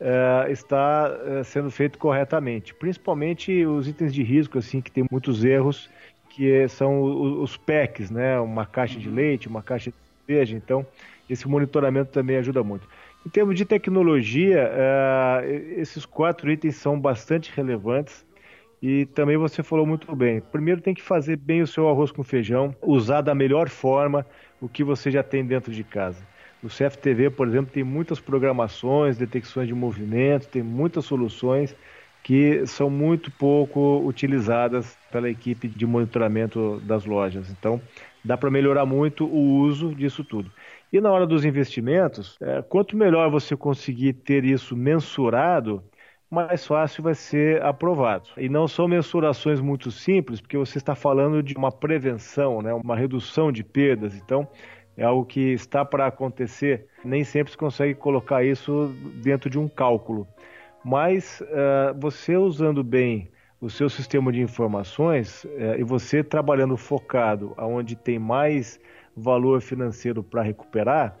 uh, 0.00 0.50
está 0.50 1.10
uh, 1.10 1.44
sendo 1.44 1.70
feito 1.70 1.98
corretamente. 1.98 2.74
Principalmente 2.74 3.64
os 3.66 3.88
itens 3.88 4.12
de 4.12 4.22
risco, 4.22 4.58
assim, 4.58 4.80
que 4.80 4.90
tem 4.90 5.04
muitos 5.10 5.44
erros, 5.44 5.90
que 6.30 6.66
são 6.68 7.02
os, 7.02 7.50
os 7.50 7.56
PECs, 7.56 8.10
né? 8.10 8.38
Uma 8.40 8.66
caixa 8.66 8.98
de 8.98 9.08
leite, 9.08 9.48
uma 9.48 9.62
caixa 9.62 9.90
de 9.90 9.96
cerveja. 10.26 10.56
Então, 10.56 10.86
esse 11.28 11.48
monitoramento 11.48 12.10
também 12.12 12.36
ajuda 12.36 12.62
muito. 12.62 12.88
Em 13.26 13.30
termos 13.30 13.56
de 13.56 13.64
tecnologia, 13.64 14.70
uh, 14.70 15.46
esses 15.80 16.04
quatro 16.04 16.50
itens 16.50 16.76
são 16.76 17.00
bastante 17.00 17.50
relevantes 17.54 18.24
E 18.82 19.06
também 19.06 19.36
você 19.38 19.62
falou 19.62 19.86
muito 19.86 20.14
bem. 20.14 20.40
Primeiro 20.42 20.80
tem 20.82 20.94
que 20.94 21.02
fazer 21.02 21.36
bem 21.36 21.62
o 21.62 21.66
seu 21.66 21.88
arroz 21.88 22.12
com 22.12 22.22
feijão, 22.22 22.76
usar 22.82 23.22
da 23.22 23.34
melhor 23.34 23.68
forma 23.70 24.26
o 24.60 24.68
que 24.68 24.84
você 24.84 25.10
já 25.10 25.22
tem 25.22 25.44
dentro 25.46 25.72
de 25.72 25.82
casa. 25.84 26.26
O 26.64 26.68
CFTV, 26.68 27.28
por 27.30 27.46
exemplo, 27.46 27.70
tem 27.70 27.84
muitas 27.84 28.18
programações, 28.18 29.18
detecções 29.18 29.68
de 29.68 29.74
movimento, 29.74 30.48
tem 30.48 30.62
muitas 30.62 31.04
soluções 31.04 31.76
que 32.22 32.66
são 32.66 32.88
muito 32.88 33.30
pouco 33.30 33.98
utilizadas 34.06 34.96
pela 35.12 35.28
equipe 35.28 35.68
de 35.68 35.86
monitoramento 35.86 36.80
das 36.80 37.04
lojas. 37.04 37.50
Então, 37.50 37.78
dá 38.24 38.34
para 38.34 38.50
melhorar 38.50 38.86
muito 38.86 39.26
o 39.26 39.58
uso 39.58 39.94
disso 39.94 40.24
tudo. 40.24 40.50
E 40.90 41.02
na 41.02 41.12
hora 41.12 41.26
dos 41.26 41.44
investimentos, 41.44 42.38
é, 42.40 42.62
quanto 42.62 42.96
melhor 42.96 43.30
você 43.30 43.54
conseguir 43.54 44.14
ter 44.14 44.42
isso 44.42 44.74
mensurado, 44.74 45.84
mais 46.30 46.66
fácil 46.66 47.02
vai 47.02 47.14
ser 47.14 47.62
aprovado. 47.62 48.30
E 48.38 48.48
não 48.48 48.66
são 48.66 48.88
mensurações 48.88 49.60
muito 49.60 49.90
simples, 49.90 50.40
porque 50.40 50.56
você 50.56 50.78
está 50.78 50.94
falando 50.94 51.42
de 51.42 51.54
uma 51.54 51.70
prevenção, 51.70 52.62
né, 52.62 52.72
uma 52.72 52.96
redução 52.96 53.52
de 53.52 53.62
perdas. 53.62 54.16
Então, 54.16 54.48
é 54.96 55.04
algo 55.04 55.24
que 55.24 55.52
está 55.52 55.84
para 55.84 56.06
acontecer. 56.06 56.86
Nem 57.04 57.24
sempre 57.24 57.50
se 57.50 57.58
consegue 57.58 57.94
colocar 57.94 58.44
isso 58.44 58.94
dentro 59.22 59.50
de 59.50 59.58
um 59.58 59.68
cálculo. 59.68 60.26
Mas 60.84 61.40
uh, 61.40 61.98
você 61.98 62.36
usando 62.36 62.84
bem 62.84 63.28
o 63.60 63.70
seu 63.70 63.88
sistema 63.88 64.30
de 64.30 64.40
informações 64.40 65.44
uh, 65.44 65.78
e 65.78 65.82
você 65.82 66.22
trabalhando 66.22 66.76
focado 66.76 67.54
aonde 67.56 67.96
tem 67.96 68.18
mais 68.18 68.78
valor 69.16 69.60
financeiro 69.60 70.22
para 70.22 70.42
recuperar, 70.42 71.16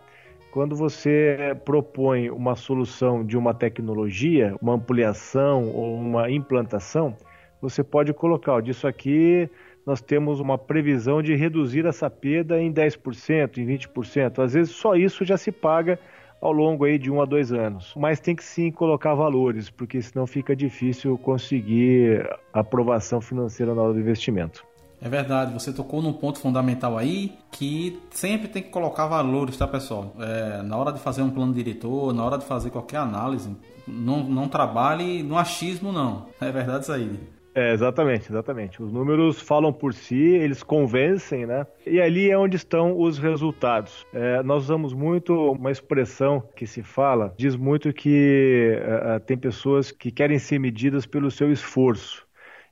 quando 0.52 0.76
você 0.76 1.56
propõe 1.64 2.30
uma 2.30 2.54
solução 2.54 3.24
de 3.24 3.36
uma 3.36 3.52
tecnologia, 3.52 4.54
uma 4.62 4.74
ampliação 4.74 5.68
ou 5.70 5.96
uma 5.96 6.30
implantação, 6.30 7.16
você 7.60 7.82
pode 7.82 8.12
colocar, 8.12 8.60
disso 8.60 8.86
aqui 8.86 9.50
nós 9.86 10.00
temos 10.00 10.40
uma 10.40 10.56
previsão 10.56 11.22
de 11.22 11.34
reduzir 11.34 11.86
essa 11.86 12.08
perda 12.08 12.60
em 12.60 12.72
10%, 12.72 13.58
em 13.58 13.66
20%. 13.66 14.42
Às 14.42 14.54
vezes 14.54 14.74
só 14.74 14.94
isso 14.94 15.24
já 15.24 15.36
se 15.36 15.52
paga 15.52 15.98
ao 16.40 16.52
longo 16.52 16.84
aí 16.84 16.98
de 16.98 17.10
um 17.10 17.22
a 17.22 17.24
dois 17.24 17.52
anos. 17.52 17.94
Mas 17.96 18.20
tem 18.20 18.36
que 18.36 18.44
sim 18.44 18.70
colocar 18.70 19.14
valores, 19.14 19.70
porque 19.70 20.00
senão 20.02 20.26
fica 20.26 20.54
difícil 20.54 21.16
conseguir 21.18 22.28
aprovação 22.52 23.20
financeira 23.20 23.74
na 23.74 23.82
hora 23.82 23.94
do 23.94 24.00
investimento. 24.00 24.64
É 25.00 25.08
verdade, 25.08 25.52
você 25.52 25.70
tocou 25.70 26.00
num 26.00 26.14
ponto 26.14 26.38
fundamental 26.38 26.96
aí 26.96 27.36
que 27.50 28.00
sempre 28.10 28.48
tem 28.48 28.62
que 28.62 28.70
colocar 28.70 29.06
valores, 29.06 29.56
tá 29.56 29.66
pessoal? 29.66 30.14
É, 30.18 30.62
na 30.62 30.78
hora 30.78 30.92
de 30.92 30.98
fazer 30.98 31.20
um 31.20 31.28
plano 31.28 31.52
diretor, 31.52 32.14
na 32.14 32.24
hora 32.24 32.38
de 32.38 32.46
fazer 32.46 32.70
qualquer 32.70 32.98
análise, 32.98 33.54
não, 33.86 34.22
não 34.24 34.48
trabalhe 34.48 35.22
no 35.22 35.36
achismo 35.36 35.92
não. 35.92 36.26
É 36.40 36.50
verdade 36.50 36.84
isso 36.84 36.92
aí. 36.92 37.20
É, 37.56 37.72
exatamente, 37.72 38.30
exatamente. 38.30 38.82
Os 38.82 38.92
números 38.92 39.40
falam 39.40 39.72
por 39.72 39.94
si, 39.94 40.16
eles 40.16 40.64
convencem, 40.64 41.46
né? 41.46 41.64
E 41.86 42.00
ali 42.00 42.28
é 42.28 42.36
onde 42.36 42.56
estão 42.56 42.98
os 42.98 43.16
resultados. 43.16 44.04
É, 44.12 44.42
nós 44.42 44.64
usamos 44.64 44.92
muito 44.92 45.52
uma 45.52 45.70
expressão 45.70 46.40
que 46.56 46.66
se 46.66 46.82
fala, 46.82 47.32
diz 47.38 47.54
muito 47.54 47.92
que 47.92 48.76
é, 48.82 49.14
é 49.14 49.18
tem 49.20 49.38
pessoas 49.38 49.92
que 49.92 50.10
querem 50.10 50.38
ser 50.38 50.58
medidas 50.58 51.06
pelo 51.06 51.30
seu 51.30 51.52
esforço. 51.52 52.26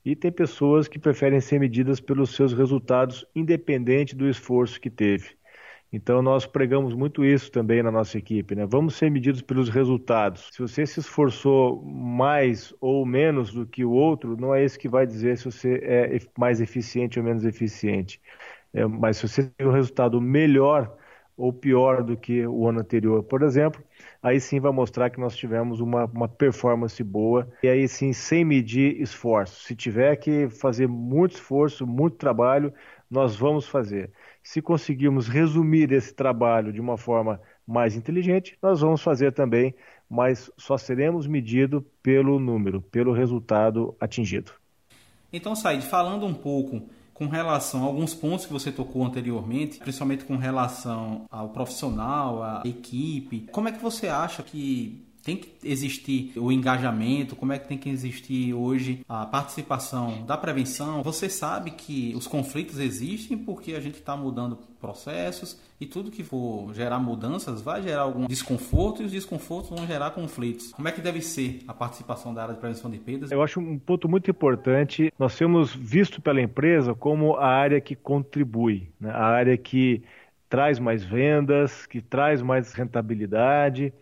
E 0.04 0.16
tem 0.16 0.32
pessoas 0.32 0.88
que 0.88 0.98
preferem 0.98 1.40
ser 1.40 1.60
medidas 1.60 2.00
pelos 2.00 2.34
seus 2.34 2.52
resultados, 2.52 3.24
independente 3.36 4.16
do 4.16 4.28
esforço 4.28 4.80
que 4.80 4.90
teve. 4.90 5.36
Então 5.92 6.22
nós 6.22 6.46
pregamos 6.46 6.94
muito 6.94 7.22
isso 7.24 7.50
também 7.52 7.82
na 7.82 7.90
nossa 7.90 8.16
equipe, 8.16 8.54
né? 8.54 8.64
Vamos 8.66 8.94
ser 8.96 9.10
medidos 9.10 9.42
pelos 9.42 9.68
resultados. 9.68 10.48
Se 10.50 10.60
você 10.60 10.86
se 10.86 11.00
esforçou 11.00 11.82
mais 11.84 12.72
ou 12.80 13.04
menos 13.04 13.52
do 13.52 13.66
que 13.66 13.84
o 13.84 13.90
outro, 13.90 14.36
não 14.36 14.54
é 14.54 14.64
isso 14.64 14.78
que 14.78 14.88
vai 14.88 15.06
dizer 15.06 15.36
se 15.36 15.44
você 15.44 15.74
é 15.82 16.18
mais 16.38 16.60
eficiente 16.62 17.18
ou 17.18 17.24
menos 17.24 17.44
eficiente. 17.44 18.20
É, 18.72 18.86
mas 18.86 19.18
se 19.18 19.28
você 19.28 19.44
tem 19.50 19.66
um 19.66 19.72
resultado 19.72 20.20
melhor 20.20 20.96
ou 21.36 21.52
pior 21.52 22.02
do 22.02 22.16
que 22.16 22.46
o 22.46 22.68
ano 22.68 22.80
anterior, 22.80 23.22
por 23.24 23.42
exemplo, 23.42 23.82
aí 24.22 24.40
sim 24.40 24.60
vai 24.60 24.72
mostrar 24.72 25.10
que 25.10 25.20
nós 25.20 25.36
tivemos 25.36 25.80
uma, 25.80 26.04
uma 26.06 26.28
performance 26.28 27.02
boa 27.02 27.50
e 27.62 27.68
aí 27.68 27.86
sim 27.88 28.12
sem 28.12 28.44
medir 28.44 29.00
esforço. 29.00 29.62
Se 29.64 29.74
tiver 29.76 30.16
que 30.16 30.48
fazer 30.48 30.86
muito 30.88 31.32
esforço, 31.34 31.86
muito 31.86 32.16
trabalho, 32.16 32.72
nós 33.10 33.36
vamos 33.36 33.66
fazer. 33.68 34.10
Se 34.42 34.60
conseguirmos 34.60 35.28
resumir 35.28 35.92
esse 35.92 36.12
trabalho 36.12 36.72
de 36.72 36.80
uma 36.80 36.96
forma 36.96 37.40
mais 37.66 37.94
inteligente, 37.94 38.58
nós 38.60 38.80
vamos 38.80 39.00
fazer 39.00 39.32
também, 39.32 39.74
mas 40.10 40.50
só 40.56 40.76
seremos 40.76 41.26
medidos 41.26 41.82
pelo 42.02 42.38
número, 42.38 42.82
pelo 42.82 43.12
resultado 43.12 43.96
atingido. 44.00 44.52
Então, 45.32 45.54
Said, 45.54 45.82
falando 45.82 46.26
um 46.26 46.34
pouco 46.34 46.82
com 47.14 47.26
relação 47.26 47.82
a 47.82 47.86
alguns 47.86 48.14
pontos 48.14 48.46
que 48.46 48.52
você 48.52 48.72
tocou 48.72 49.04
anteriormente, 49.04 49.78
principalmente 49.78 50.24
com 50.24 50.36
relação 50.36 51.26
ao 51.30 51.50
profissional, 51.50 52.42
à 52.42 52.62
equipe, 52.64 53.46
como 53.52 53.68
é 53.68 53.72
que 53.72 53.80
você 53.80 54.08
acha 54.08 54.42
que 54.42 55.06
tem 55.22 55.36
que 55.36 55.50
existir 55.64 56.32
o 56.36 56.50
engajamento, 56.50 57.36
como 57.36 57.52
é 57.52 57.58
que 57.58 57.68
tem 57.68 57.78
que 57.78 57.88
existir 57.88 58.52
hoje 58.52 59.04
a 59.08 59.24
participação 59.24 60.24
da 60.26 60.36
prevenção. 60.36 61.02
Você 61.02 61.28
sabe 61.28 61.70
que 61.70 62.12
os 62.16 62.26
conflitos 62.26 62.78
existem 62.78 63.38
porque 63.38 63.74
a 63.74 63.80
gente 63.80 63.94
está 63.94 64.16
mudando 64.16 64.58
processos 64.80 65.60
e 65.80 65.86
tudo 65.86 66.10
que 66.10 66.24
for 66.24 66.74
gerar 66.74 66.98
mudanças 66.98 67.62
vai 67.62 67.82
gerar 67.82 68.02
algum 68.02 68.26
desconforto 68.26 69.02
e 69.02 69.04
os 69.06 69.12
desconfortos 69.12 69.70
vão 69.70 69.86
gerar 69.86 70.10
conflitos. 70.10 70.72
Como 70.72 70.88
é 70.88 70.92
que 70.92 71.00
deve 71.00 71.20
ser 71.20 71.60
a 71.68 71.72
participação 71.72 72.34
da 72.34 72.42
área 72.42 72.54
de 72.54 72.60
prevenção 72.60 72.90
de 72.90 72.98
perdas? 72.98 73.30
Eu 73.30 73.42
acho 73.42 73.60
um 73.60 73.78
ponto 73.78 74.08
muito 74.08 74.28
importante. 74.28 75.12
Nós 75.16 75.36
temos 75.36 75.72
visto 75.72 76.20
pela 76.20 76.40
empresa 76.40 76.94
como 76.94 77.36
a 77.36 77.46
área 77.46 77.80
que 77.80 77.94
contribui, 77.94 78.90
né? 79.00 79.10
a 79.10 79.24
área 79.24 79.56
que 79.56 80.02
traz 80.48 80.80
mais 80.80 81.04
vendas, 81.04 81.86
que 81.86 82.00
traz 82.00 82.42
mais 82.42 82.72
rentabilidade 82.72 83.92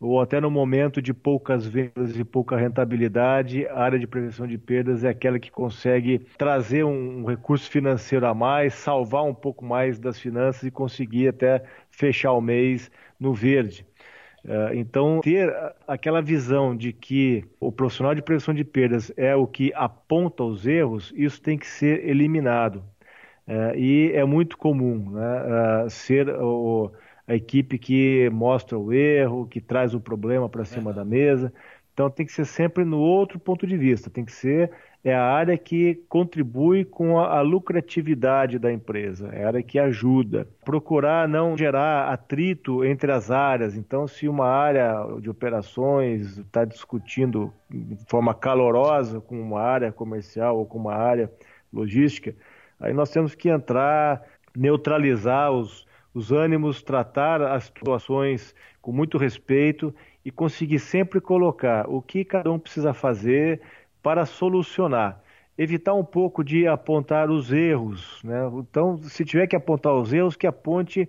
ou 0.00 0.20
até 0.20 0.40
no 0.40 0.50
momento 0.50 1.02
de 1.02 1.12
poucas 1.12 1.66
vendas 1.66 2.16
e 2.16 2.24
pouca 2.24 2.56
rentabilidade, 2.56 3.66
a 3.66 3.78
área 3.80 3.98
de 3.98 4.06
prevenção 4.06 4.46
de 4.46 4.56
perdas 4.56 5.02
é 5.04 5.08
aquela 5.08 5.38
que 5.38 5.50
consegue 5.50 6.20
trazer 6.38 6.84
um 6.84 7.24
recurso 7.24 7.68
financeiro 7.70 8.26
a 8.26 8.34
mais, 8.34 8.74
salvar 8.74 9.24
um 9.24 9.34
pouco 9.34 9.64
mais 9.64 9.98
das 9.98 10.18
finanças 10.18 10.62
e 10.62 10.70
conseguir 10.70 11.28
até 11.28 11.64
fechar 11.90 12.32
o 12.32 12.40
mês 12.40 12.90
no 13.18 13.34
verde. 13.34 13.84
É, 14.44 14.76
então, 14.76 15.20
ter 15.20 15.52
aquela 15.86 16.22
visão 16.22 16.76
de 16.76 16.92
que 16.92 17.44
o 17.60 17.72
profissional 17.72 18.14
de 18.14 18.22
prevenção 18.22 18.54
de 18.54 18.64
perdas 18.64 19.12
é 19.16 19.34
o 19.34 19.46
que 19.46 19.72
aponta 19.74 20.44
os 20.44 20.66
erros, 20.66 21.12
isso 21.16 21.42
tem 21.42 21.58
que 21.58 21.66
ser 21.66 22.08
eliminado. 22.08 22.84
É, 23.46 23.78
e 23.78 24.12
é 24.12 24.24
muito 24.24 24.58
comum 24.58 25.10
né, 25.10 25.84
é, 25.86 25.88
ser 25.88 26.28
o 26.28 26.92
a 27.28 27.34
equipe 27.34 27.78
que 27.78 28.30
mostra 28.30 28.78
o 28.78 28.90
erro, 28.92 29.46
que 29.46 29.60
traz 29.60 29.94
o 29.94 30.00
problema 30.00 30.48
para 30.48 30.64
cima 30.64 30.90
é. 30.90 30.94
da 30.94 31.04
mesa. 31.04 31.52
Então 31.92 32.08
tem 32.08 32.24
que 32.24 32.32
ser 32.32 32.46
sempre 32.46 32.84
no 32.84 32.98
outro 32.98 33.38
ponto 33.38 33.66
de 33.66 33.76
vista, 33.76 34.08
tem 34.08 34.24
que 34.24 34.32
ser 34.32 34.70
é 35.04 35.14
a 35.14 35.24
área 35.24 35.56
que 35.56 35.94
contribui 36.08 36.84
com 36.84 37.18
a, 37.20 37.38
a, 37.38 37.40
lucratividade 37.40 38.58
da 38.58 38.72
empresa, 38.72 39.28
é 39.32 39.44
a 39.44 39.46
área 39.48 39.62
que 39.62 39.78
ajuda. 39.78 40.48
Procurar 40.64 41.28
não 41.28 41.56
gerar 41.56 42.12
atrito 42.12 42.84
entre 42.84 43.12
as 43.12 43.30
áreas. 43.30 43.76
Então, 43.76 44.08
se 44.08 44.28
uma 44.28 44.46
área 44.46 45.06
de 45.20 45.30
operações 45.30 46.38
está 46.38 46.64
discutindo 46.64 47.52
de 47.70 47.96
forma 48.06 48.34
calorosa 48.34 49.20
com 49.20 49.40
uma 49.40 49.60
área 49.60 49.92
comercial 49.92 50.58
ou 50.58 50.66
com 50.66 50.78
uma 50.78 50.94
área 50.94 51.30
logística, 51.72 52.34
aí 52.80 52.92
nós 52.92 53.10
temos 53.10 53.34
que 53.34 53.48
entrar, 53.48 54.22
neutralizar 54.56 55.52
os, 55.52 55.86
os 56.18 56.32
ânimos, 56.32 56.82
tratar 56.82 57.40
as 57.40 57.64
situações 57.64 58.52
com 58.82 58.90
muito 58.90 59.16
respeito 59.16 59.94
e 60.24 60.32
conseguir 60.32 60.80
sempre 60.80 61.20
colocar 61.20 61.88
o 61.88 62.02
que 62.02 62.24
cada 62.24 62.50
um 62.50 62.58
precisa 62.58 62.92
fazer 62.92 63.60
para 64.02 64.26
solucionar. 64.26 65.22
Evitar 65.56 65.94
um 65.94 66.04
pouco 66.04 66.42
de 66.42 66.66
apontar 66.66 67.30
os 67.30 67.52
erros. 67.52 68.20
Né? 68.24 68.40
Então, 68.54 68.96
se 68.98 69.24
tiver 69.24 69.46
que 69.46 69.54
apontar 69.54 69.94
os 69.94 70.12
erros, 70.12 70.34
que 70.34 70.46
aponte 70.46 71.08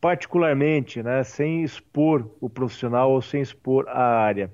particularmente, 0.00 1.02
né? 1.02 1.22
sem 1.22 1.62
expor 1.62 2.26
o 2.40 2.48
profissional 2.48 3.10
ou 3.10 3.20
sem 3.20 3.42
expor 3.42 3.86
a 3.88 4.20
área. 4.20 4.50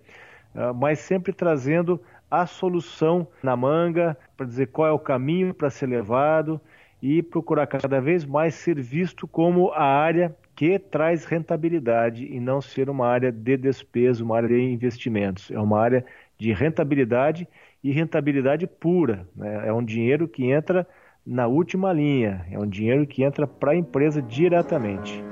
Uh, 0.53 0.75
mas 0.75 0.99
sempre 0.99 1.33
trazendo 1.33 2.01
a 2.29 2.45
solução 2.45 3.29
na 3.41 3.55
manga 3.55 4.17
para 4.37 4.47
dizer 4.47 4.67
qual 4.67 4.89
é 4.89 4.93
o 4.93 4.99
caminho 4.99 5.55
para 5.55 5.71
ser 5.71 5.87
levado 5.87 6.61
e 7.03 7.21
procurar 7.21 7.67
cada 7.67 8.01
vez 8.01 8.25
mais 8.25 8.55
ser 8.55 8.81
visto 8.81 9.27
como 9.27 9.73
a 9.73 9.83
área 9.83 10.35
que 10.55 10.79
traz 10.79 11.25
rentabilidade 11.25 12.25
e 12.25 12.39
não 12.39 12.61
ser 12.61 12.89
uma 12.89 13.09
área 13.09 13.33
de 13.33 13.57
despesa, 13.57 14.23
uma 14.23 14.37
área 14.37 14.49
de 14.49 14.61
investimentos. 14.61 15.51
É 15.51 15.59
uma 15.59 15.81
área 15.81 16.05
de 16.39 16.53
rentabilidade 16.53 17.49
e 17.83 17.91
rentabilidade 17.91 18.67
pura. 18.67 19.27
Né? 19.35 19.69
É 19.69 19.73
um 19.73 19.85
dinheiro 19.85 20.29
que 20.29 20.45
entra 20.45 20.87
na 21.27 21.49
última 21.49 21.93
linha, 21.93 22.47
é 22.51 22.59
um 22.59 22.67
dinheiro 22.67 23.07
que 23.07 23.25
entra 23.25 23.47
para 23.47 23.73
a 23.73 23.77
empresa 23.77 24.23
diretamente. 24.23 25.23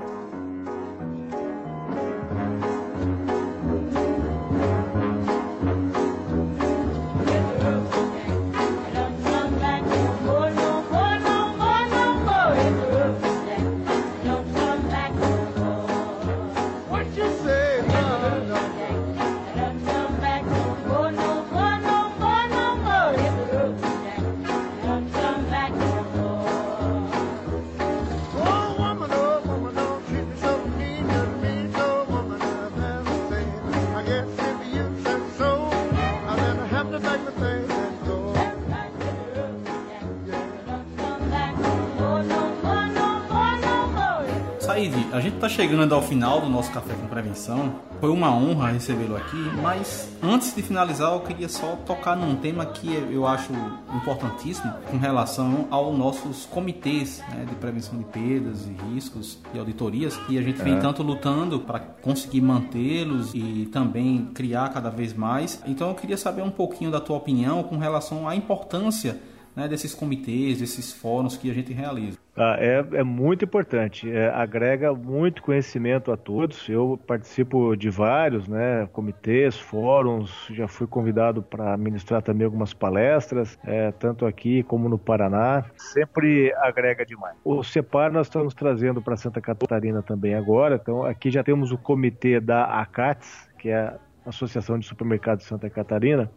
Gente 45.19 45.35
está 45.35 45.49
chegando 45.49 45.93
ao 45.93 46.01
final 46.01 46.41
do 46.41 46.49
nosso 46.49 46.71
Café 46.71 46.93
com 46.93 47.07
Prevenção. 47.07 47.75
Foi 47.99 48.09
uma 48.09 48.33
honra 48.33 48.71
recebê-lo 48.71 49.15
aqui, 49.15 49.37
mas 49.61 50.09
antes 50.23 50.55
de 50.55 50.61
finalizar, 50.61 51.13
eu 51.13 51.19
queria 51.19 51.49
só 51.49 51.75
tocar 51.85 52.15
num 52.15 52.35
tema 52.35 52.65
que 52.65 52.91
eu 53.11 53.27
acho 53.27 53.51
importantíssimo 53.93 54.73
com 54.89 54.97
relação 54.97 55.67
aos 55.69 55.97
nossos 55.97 56.45
comitês 56.45 57.23
né, 57.29 57.45
de 57.47 57.55
prevenção 57.55 57.97
de 57.97 58.05
perdas 58.05 58.65
e 58.65 58.93
riscos 58.93 59.39
e 59.53 59.59
auditorias, 59.59 60.19
e 60.29 60.37
a 60.37 60.41
gente 60.41 60.61
vem 60.61 60.75
é. 60.75 60.79
tanto 60.79 61.03
lutando 61.03 61.59
para 61.59 61.79
conseguir 61.79 62.41
mantê-los 62.41 63.33
e 63.33 63.69
também 63.71 64.29
criar 64.33 64.69
cada 64.69 64.89
vez 64.89 65.13
mais. 65.13 65.61
Então 65.65 65.89
eu 65.89 65.95
queria 65.95 66.17
saber 66.17 66.41
um 66.41 66.51
pouquinho 66.51 66.89
da 66.89 66.99
tua 66.99 67.17
opinião 67.17 67.61
com 67.63 67.77
relação 67.77 68.27
à 68.27 68.35
importância 68.35 69.19
né, 69.55 69.67
desses 69.67 69.93
comitês, 69.93 70.59
desses 70.59 70.93
fóruns 70.93 71.37
que 71.37 71.49
a 71.49 71.53
gente 71.53 71.73
realiza. 71.73 72.17
Ah, 72.35 72.55
é, 72.57 72.85
é, 72.93 73.03
muito 73.03 73.43
importante, 73.43 74.09
é, 74.09 74.29
agrega 74.29 74.93
muito 74.93 75.43
conhecimento 75.43 76.11
a 76.11 76.17
todos. 76.17 76.69
Eu 76.69 76.97
participo 77.05 77.75
de 77.75 77.89
vários 77.89 78.47
né, 78.47 78.87
comitês, 78.93 79.59
fóruns, 79.59 80.47
já 80.49 80.65
fui 80.67 80.87
convidado 80.87 81.43
para 81.43 81.75
ministrar 81.75 82.21
também 82.21 82.45
algumas 82.45 82.73
palestras, 82.73 83.59
é, 83.65 83.91
tanto 83.91 84.25
aqui 84.25 84.63
como 84.63 84.87
no 84.87 84.97
Paraná. 84.97 85.65
Sempre 85.75 86.53
agrega 86.55 87.05
demais. 87.05 87.35
O 87.43 87.63
CEPAR 87.63 88.13
nós 88.13 88.27
estamos 88.27 88.53
trazendo 88.53 89.01
para 89.01 89.17
Santa 89.17 89.41
Catarina 89.41 90.01
também 90.01 90.33
agora, 90.33 90.79
então 90.81 91.03
aqui 91.03 91.29
já 91.29 91.43
temos 91.43 91.71
o 91.71 91.77
comitê 91.77 92.39
da 92.39 92.63
ACATS, 92.63 93.49
que 93.59 93.69
é 93.69 93.77
a 93.77 93.99
Associação 94.25 94.79
de 94.79 94.85
Supermercados 94.85 95.43
de 95.43 95.49
Santa 95.49 95.69
Catarina. 95.69 96.31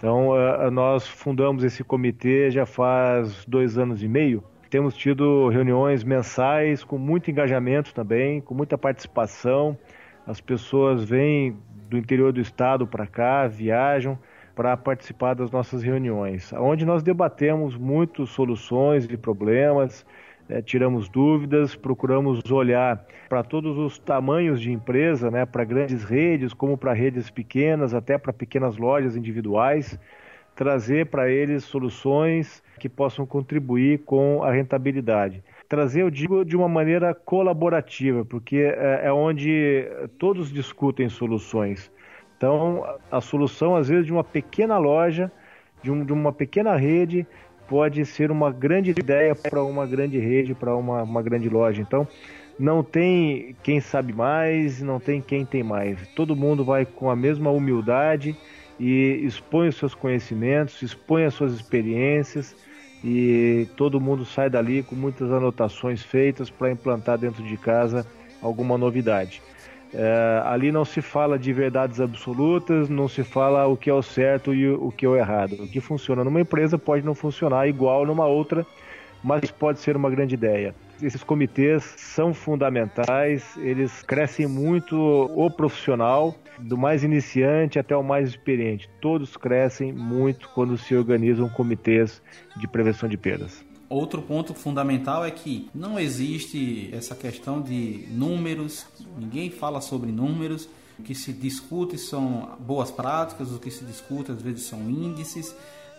Então, 0.00 0.30
uh, 0.30 0.70
nós 0.70 1.06
fundamos 1.06 1.62
esse 1.62 1.84
comitê 1.84 2.50
já 2.50 2.64
faz 2.64 3.44
dois 3.44 3.76
anos 3.76 4.02
e 4.02 4.08
meio. 4.08 4.42
Temos 4.70 4.96
tido 4.96 5.50
reuniões 5.50 6.02
mensais 6.02 6.82
com 6.82 6.96
muito 6.96 7.30
engajamento 7.30 7.92
também, 7.92 8.40
com 8.40 8.54
muita 8.54 8.78
participação. 8.78 9.76
As 10.26 10.40
pessoas 10.40 11.04
vêm 11.04 11.54
do 11.90 11.98
interior 11.98 12.32
do 12.32 12.40
estado 12.40 12.86
para 12.86 13.06
cá, 13.06 13.46
viajam 13.46 14.18
para 14.56 14.74
participar 14.74 15.34
das 15.34 15.50
nossas 15.50 15.82
reuniões, 15.82 16.50
onde 16.54 16.86
nós 16.86 17.02
debatemos 17.02 17.76
muitas 17.76 18.30
soluções 18.30 19.04
e 19.04 19.18
problemas, 19.18 20.06
é, 20.50 20.60
tiramos 20.60 21.08
dúvidas, 21.08 21.76
procuramos 21.76 22.42
olhar 22.50 23.04
para 23.28 23.42
todos 23.42 23.78
os 23.78 23.98
tamanhos 23.98 24.60
de 24.60 24.72
empresa, 24.72 25.30
né, 25.30 25.46
para 25.46 25.64
grandes 25.64 26.02
redes, 26.02 26.52
como 26.52 26.76
para 26.76 26.92
redes 26.92 27.30
pequenas, 27.30 27.94
até 27.94 28.18
para 28.18 28.32
pequenas 28.32 28.76
lojas 28.76 29.16
individuais, 29.16 29.98
trazer 30.54 31.06
para 31.06 31.30
eles 31.30 31.64
soluções 31.64 32.62
que 32.78 32.88
possam 32.88 33.24
contribuir 33.24 34.00
com 34.00 34.42
a 34.42 34.50
rentabilidade. 34.50 35.42
Trazer, 35.68 36.02
eu 36.02 36.10
digo, 36.10 36.44
de 36.44 36.56
uma 36.56 36.68
maneira 36.68 37.14
colaborativa, 37.14 38.24
porque 38.24 38.56
é, 38.56 39.02
é 39.04 39.12
onde 39.12 39.86
todos 40.18 40.52
discutem 40.52 41.08
soluções. 41.08 41.90
Então, 42.36 42.84
a 43.10 43.20
solução, 43.20 43.76
às 43.76 43.88
vezes, 43.88 44.06
de 44.06 44.12
uma 44.12 44.24
pequena 44.24 44.78
loja, 44.78 45.30
de, 45.82 45.90
um, 45.90 46.04
de 46.04 46.12
uma 46.12 46.32
pequena 46.32 46.74
rede, 46.74 47.26
pode 47.70 48.04
ser 48.04 48.32
uma 48.32 48.50
grande 48.50 48.90
ideia 48.90 49.32
para 49.32 49.62
uma 49.62 49.86
grande 49.86 50.18
rede, 50.18 50.56
para 50.56 50.74
uma, 50.74 51.04
uma 51.04 51.22
grande 51.22 51.48
loja. 51.48 51.80
Então, 51.80 52.04
não 52.58 52.82
tem 52.82 53.54
quem 53.62 53.80
sabe 53.80 54.12
mais, 54.12 54.82
não 54.82 54.98
tem 54.98 55.20
quem 55.22 55.46
tem 55.46 55.62
mais. 55.62 55.96
Todo 56.16 56.34
mundo 56.34 56.64
vai 56.64 56.84
com 56.84 57.08
a 57.08 57.14
mesma 57.14 57.48
humildade 57.48 58.36
e 58.78 59.20
expõe 59.22 59.68
os 59.68 59.76
seus 59.76 59.94
conhecimentos, 59.94 60.82
expõe 60.82 61.24
as 61.24 61.34
suas 61.34 61.52
experiências 61.52 62.56
e 63.04 63.68
todo 63.76 64.00
mundo 64.00 64.24
sai 64.24 64.50
dali 64.50 64.82
com 64.82 64.96
muitas 64.96 65.30
anotações 65.30 66.02
feitas 66.02 66.50
para 66.50 66.72
implantar 66.72 67.18
dentro 67.18 67.44
de 67.44 67.56
casa 67.56 68.04
alguma 68.42 68.76
novidade. 68.76 69.40
É, 69.92 70.42
ali 70.44 70.70
não 70.70 70.84
se 70.84 71.02
fala 71.02 71.38
de 71.38 71.52
verdades 71.52 72.00
absolutas, 72.00 72.88
não 72.88 73.08
se 73.08 73.24
fala 73.24 73.66
o 73.66 73.76
que 73.76 73.90
é 73.90 73.94
o 73.94 74.02
certo 74.02 74.54
e 74.54 74.68
o 74.70 74.92
que 74.92 75.04
é 75.04 75.08
o 75.08 75.16
errado. 75.16 75.54
O 75.54 75.68
que 75.68 75.80
funciona 75.80 76.22
numa 76.22 76.40
empresa 76.40 76.78
pode 76.78 77.04
não 77.04 77.14
funcionar 77.14 77.68
igual 77.68 78.06
numa 78.06 78.26
outra, 78.26 78.64
mas 79.22 79.50
pode 79.50 79.80
ser 79.80 79.96
uma 79.96 80.08
grande 80.08 80.34
ideia. 80.34 80.74
Esses 81.02 81.24
comitês 81.24 81.82
são 81.96 82.32
fundamentais, 82.34 83.56
eles 83.56 84.02
crescem 84.02 84.46
muito 84.46 84.96
o 84.96 85.50
profissional, 85.50 86.34
do 86.58 86.76
mais 86.76 87.02
iniciante 87.02 87.78
até 87.78 87.96
o 87.96 88.02
mais 88.02 88.28
experiente. 88.28 88.88
Todos 89.00 89.36
crescem 89.36 89.92
muito 89.92 90.48
quando 90.50 90.76
se 90.76 90.94
organizam 90.94 91.48
comitês 91.48 92.22
de 92.56 92.68
prevenção 92.68 93.08
de 93.08 93.16
perdas. 93.16 93.69
Outro 93.90 94.22
ponto 94.22 94.54
fundamental 94.54 95.24
é 95.24 95.32
que 95.32 95.68
não 95.74 95.98
existe 95.98 96.88
essa 96.92 97.16
questão 97.16 97.60
de 97.60 98.06
números, 98.08 98.86
ninguém 99.18 99.50
fala 99.50 99.80
sobre 99.80 100.12
números, 100.12 100.68
o 100.96 101.02
que 101.02 101.12
se 101.12 101.32
discute 101.32 101.98
são 101.98 102.56
boas 102.60 102.92
práticas, 102.92 103.50
o 103.50 103.58
que 103.58 103.68
se 103.68 103.84
discute 103.84 104.30
às 104.30 104.40
vezes 104.40 104.62
são 104.62 104.78
índices, 104.88 105.52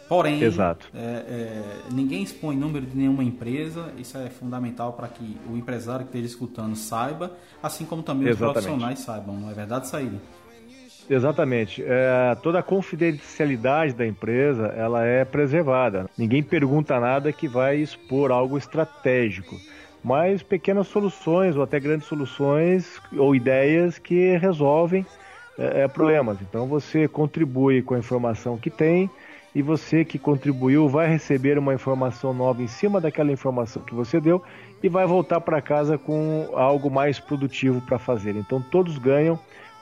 porém 0.07 0.41
Exato. 0.41 0.87
É, 0.93 0.99
é, 0.99 1.91
ninguém 1.91 2.23
expõe 2.23 2.55
número 2.55 2.85
de 2.85 2.95
nenhuma 2.95 3.25
empresa, 3.25 3.91
isso 3.97 4.17
é 4.17 4.29
fundamental 4.29 4.93
para 4.93 5.09
que 5.09 5.35
o 5.49 5.57
empresário 5.57 6.05
que 6.05 6.11
esteja 6.17 6.27
escutando 6.27 6.77
saiba, 6.77 7.35
assim 7.61 7.83
como 7.83 8.01
também 8.01 8.29
Exatamente. 8.29 8.57
os 8.57 8.63
profissionais 8.63 8.99
saibam, 8.99 9.37
não 9.37 9.51
é 9.51 9.53
verdade, 9.53 9.89
Saída? 9.89 10.17
Exatamente. 11.11 11.83
É, 11.85 12.33
toda 12.41 12.59
a 12.59 12.63
confidencialidade 12.63 13.93
da 13.93 14.07
empresa 14.07 14.67
ela 14.67 15.05
é 15.05 15.25
preservada. 15.25 16.09
Ninguém 16.17 16.41
pergunta 16.41 16.97
nada 17.01 17.33
que 17.33 17.49
vai 17.49 17.75
expor 17.75 18.31
algo 18.31 18.57
estratégico, 18.57 19.59
mas 20.01 20.41
pequenas 20.41 20.87
soluções 20.87 21.57
ou 21.57 21.63
até 21.63 21.81
grandes 21.81 22.07
soluções 22.07 23.01
ou 23.17 23.35
ideias 23.35 23.97
que 23.97 24.37
resolvem 24.37 25.05
é, 25.59 25.81
é 25.81 25.87
problemas. 25.89 26.37
Então 26.41 26.65
você 26.65 27.09
contribui 27.09 27.81
com 27.81 27.93
a 27.93 27.99
informação 27.99 28.57
que 28.57 28.69
tem 28.69 29.09
e 29.53 29.61
você 29.61 30.05
que 30.05 30.17
contribuiu 30.17 30.87
vai 30.87 31.09
receber 31.09 31.57
uma 31.57 31.73
informação 31.73 32.33
nova 32.33 32.63
em 32.63 32.67
cima 32.67 33.01
daquela 33.01 33.33
informação 33.33 33.83
que 33.83 33.93
você 33.93 34.17
deu 34.21 34.41
e 34.81 34.87
vai 34.87 35.05
voltar 35.05 35.41
para 35.41 35.61
casa 35.61 35.97
com 35.97 36.51
algo 36.53 36.89
mais 36.89 37.19
produtivo 37.19 37.81
para 37.81 37.99
fazer. 37.99 38.37
Então 38.37 38.61
todos 38.61 38.97
ganham 38.97 39.37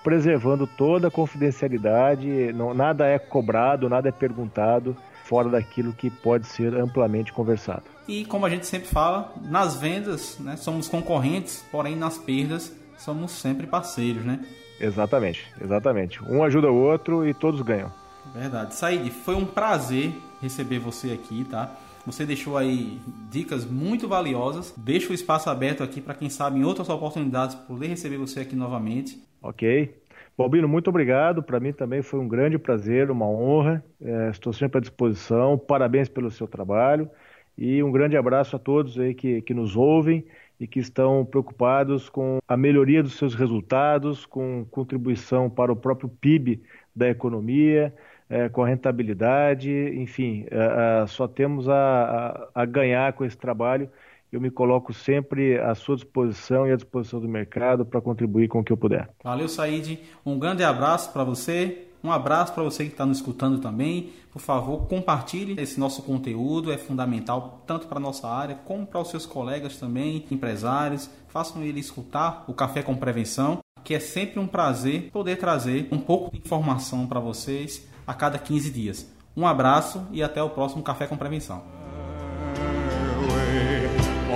preservando 0.09 0.65
toda 0.65 1.07
a 1.07 1.11
confidencialidade, 1.11 2.51
não, 2.51 2.73
nada 2.73 3.05
é 3.05 3.19
cobrado, 3.19 3.87
nada 3.87 4.09
é 4.09 4.11
perguntado 4.11 4.97
fora 5.23 5.47
daquilo 5.49 5.93
que 5.93 6.09
pode 6.09 6.47
ser 6.47 6.73
amplamente 6.73 7.31
conversado. 7.31 7.83
E 8.07 8.25
como 8.25 8.43
a 8.43 8.49
gente 8.49 8.65
sempre 8.65 8.87
fala, 8.87 9.31
nas 9.39 9.75
vendas 9.75 10.39
né, 10.39 10.57
somos 10.57 10.87
concorrentes, 10.87 11.63
porém 11.71 11.95
nas 11.95 12.17
perdas 12.17 12.75
somos 12.97 13.33
sempre 13.33 13.67
parceiros, 13.67 14.25
né? 14.25 14.43
Exatamente, 14.81 15.45
exatamente. 15.63 16.23
Um 16.23 16.43
ajuda 16.43 16.71
o 16.71 16.75
outro 16.75 17.27
e 17.27 17.31
todos 17.31 17.61
ganham. 17.61 17.91
Verdade. 18.33 18.73
Said, 18.73 19.11
foi 19.11 19.35
um 19.35 19.45
prazer 19.45 20.11
receber 20.41 20.79
você 20.79 21.11
aqui, 21.11 21.45
tá? 21.47 21.69
Você 22.03 22.25
deixou 22.25 22.57
aí 22.57 22.99
dicas 23.29 23.63
muito 23.63 24.07
valiosas. 24.07 24.73
Deixa 24.75 25.11
o 25.11 25.13
espaço 25.13 25.51
aberto 25.51 25.83
aqui 25.83 26.01
para 26.01 26.15
quem 26.15 26.31
sabe 26.31 26.57
em 26.57 26.63
outras 26.63 26.89
oportunidades 26.89 27.53
poder 27.53 27.89
receber 27.89 28.17
você 28.17 28.39
aqui 28.39 28.55
novamente. 28.55 29.28
Ok. 29.41 29.95
Balbino, 30.37 30.67
muito 30.67 30.89
obrigado. 30.89 31.43
Para 31.43 31.59
mim 31.59 31.73
também 31.73 32.01
foi 32.01 32.19
um 32.19 32.27
grande 32.27 32.57
prazer, 32.57 33.11
uma 33.11 33.27
honra. 33.27 33.83
É, 34.01 34.29
estou 34.29 34.53
sempre 34.53 34.77
à 34.77 34.81
disposição. 34.81 35.57
Parabéns 35.57 36.09
pelo 36.09 36.31
seu 36.31 36.47
trabalho. 36.47 37.09
E 37.57 37.83
um 37.83 37.91
grande 37.91 38.15
abraço 38.15 38.55
a 38.55 38.59
todos 38.59 38.97
aí 38.97 39.13
que, 39.13 39.41
que 39.41 39.53
nos 39.53 39.75
ouvem 39.75 40.25
e 40.59 40.67
que 40.67 40.79
estão 40.79 41.25
preocupados 41.25 42.09
com 42.09 42.39
a 42.47 42.57
melhoria 42.57 43.03
dos 43.03 43.17
seus 43.17 43.35
resultados, 43.35 44.25
com 44.25 44.65
contribuição 44.71 45.49
para 45.49 45.71
o 45.71 45.75
próprio 45.75 46.09
PIB 46.09 46.61
da 46.95 47.09
economia, 47.09 47.93
é, 48.29 48.47
com 48.49 48.63
a 48.63 48.67
rentabilidade, 48.67 49.71
enfim, 49.95 50.45
é, 50.51 51.03
é, 51.03 51.07
só 51.07 51.27
temos 51.27 51.67
a, 51.67 52.49
a, 52.53 52.61
a 52.61 52.65
ganhar 52.65 53.13
com 53.13 53.25
esse 53.25 53.37
trabalho 53.37 53.89
eu 54.31 54.39
me 54.39 54.51
coloco 54.51 54.93
sempre 54.93 55.59
à 55.59 55.73
sua 55.73 55.95
disposição 55.95 56.67
e 56.67 56.71
à 56.71 56.75
disposição 56.75 57.19
do 57.19 57.27
mercado 57.27 57.85
para 57.85 58.01
contribuir 58.01 58.47
com 58.47 58.59
o 58.59 58.63
que 58.63 58.71
eu 58.71 58.77
puder. 58.77 59.09
Valeu, 59.23 59.49
Said. 59.49 59.99
Um 60.25 60.37
grande 60.37 60.63
abraço 60.63 61.11
para 61.11 61.23
você. 61.23 61.85
Um 62.03 62.11
abraço 62.11 62.53
para 62.53 62.63
você 62.63 62.85
que 62.85 62.91
está 62.91 63.05
nos 63.05 63.17
escutando 63.17 63.59
também. 63.59 64.11
Por 64.31 64.39
favor, 64.39 64.87
compartilhe 64.87 65.59
esse 65.61 65.79
nosso 65.79 66.01
conteúdo, 66.03 66.71
é 66.71 66.77
fundamental 66.77 67.61
tanto 67.67 67.87
para 67.87 67.97
a 67.97 68.01
nossa 68.01 68.27
área 68.27 68.55
como 68.55 68.85
para 68.85 69.01
os 69.01 69.09
seus 69.09 69.25
colegas 69.25 69.77
também, 69.77 70.25
empresários. 70.31 71.09
Façam 71.27 71.61
ele 71.61 71.79
escutar 71.79 72.45
o 72.47 72.53
Café 72.53 72.81
com 72.81 72.95
Prevenção, 72.95 73.59
que 73.83 73.93
é 73.93 73.99
sempre 73.99 74.39
um 74.39 74.47
prazer 74.47 75.09
poder 75.11 75.37
trazer 75.37 75.87
um 75.91 75.99
pouco 75.99 76.31
de 76.31 76.37
informação 76.37 77.05
para 77.05 77.19
vocês 77.19 77.85
a 78.07 78.13
cada 78.13 78.39
15 78.39 78.71
dias. 78.71 79.13
Um 79.35 79.45
abraço 79.45 80.07
e 80.11 80.23
até 80.23 80.41
o 80.41 80.49
próximo 80.49 80.83
Café 80.83 81.05
com 81.05 81.17
Prevenção. 81.17 81.78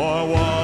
or 0.04 0.28
one. 0.28 0.63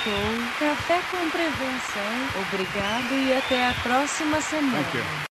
Apresentou 0.00 0.58
Café 0.58 1.00
com 1.10 1.30
Prevenção. 1.30 2.42
Obrigado 2.48 3.12
e 3.14 3.32
até 3.34 3.68
a 3.68 3.74
próxima 3.74 4.40
semana. 4.40 5.26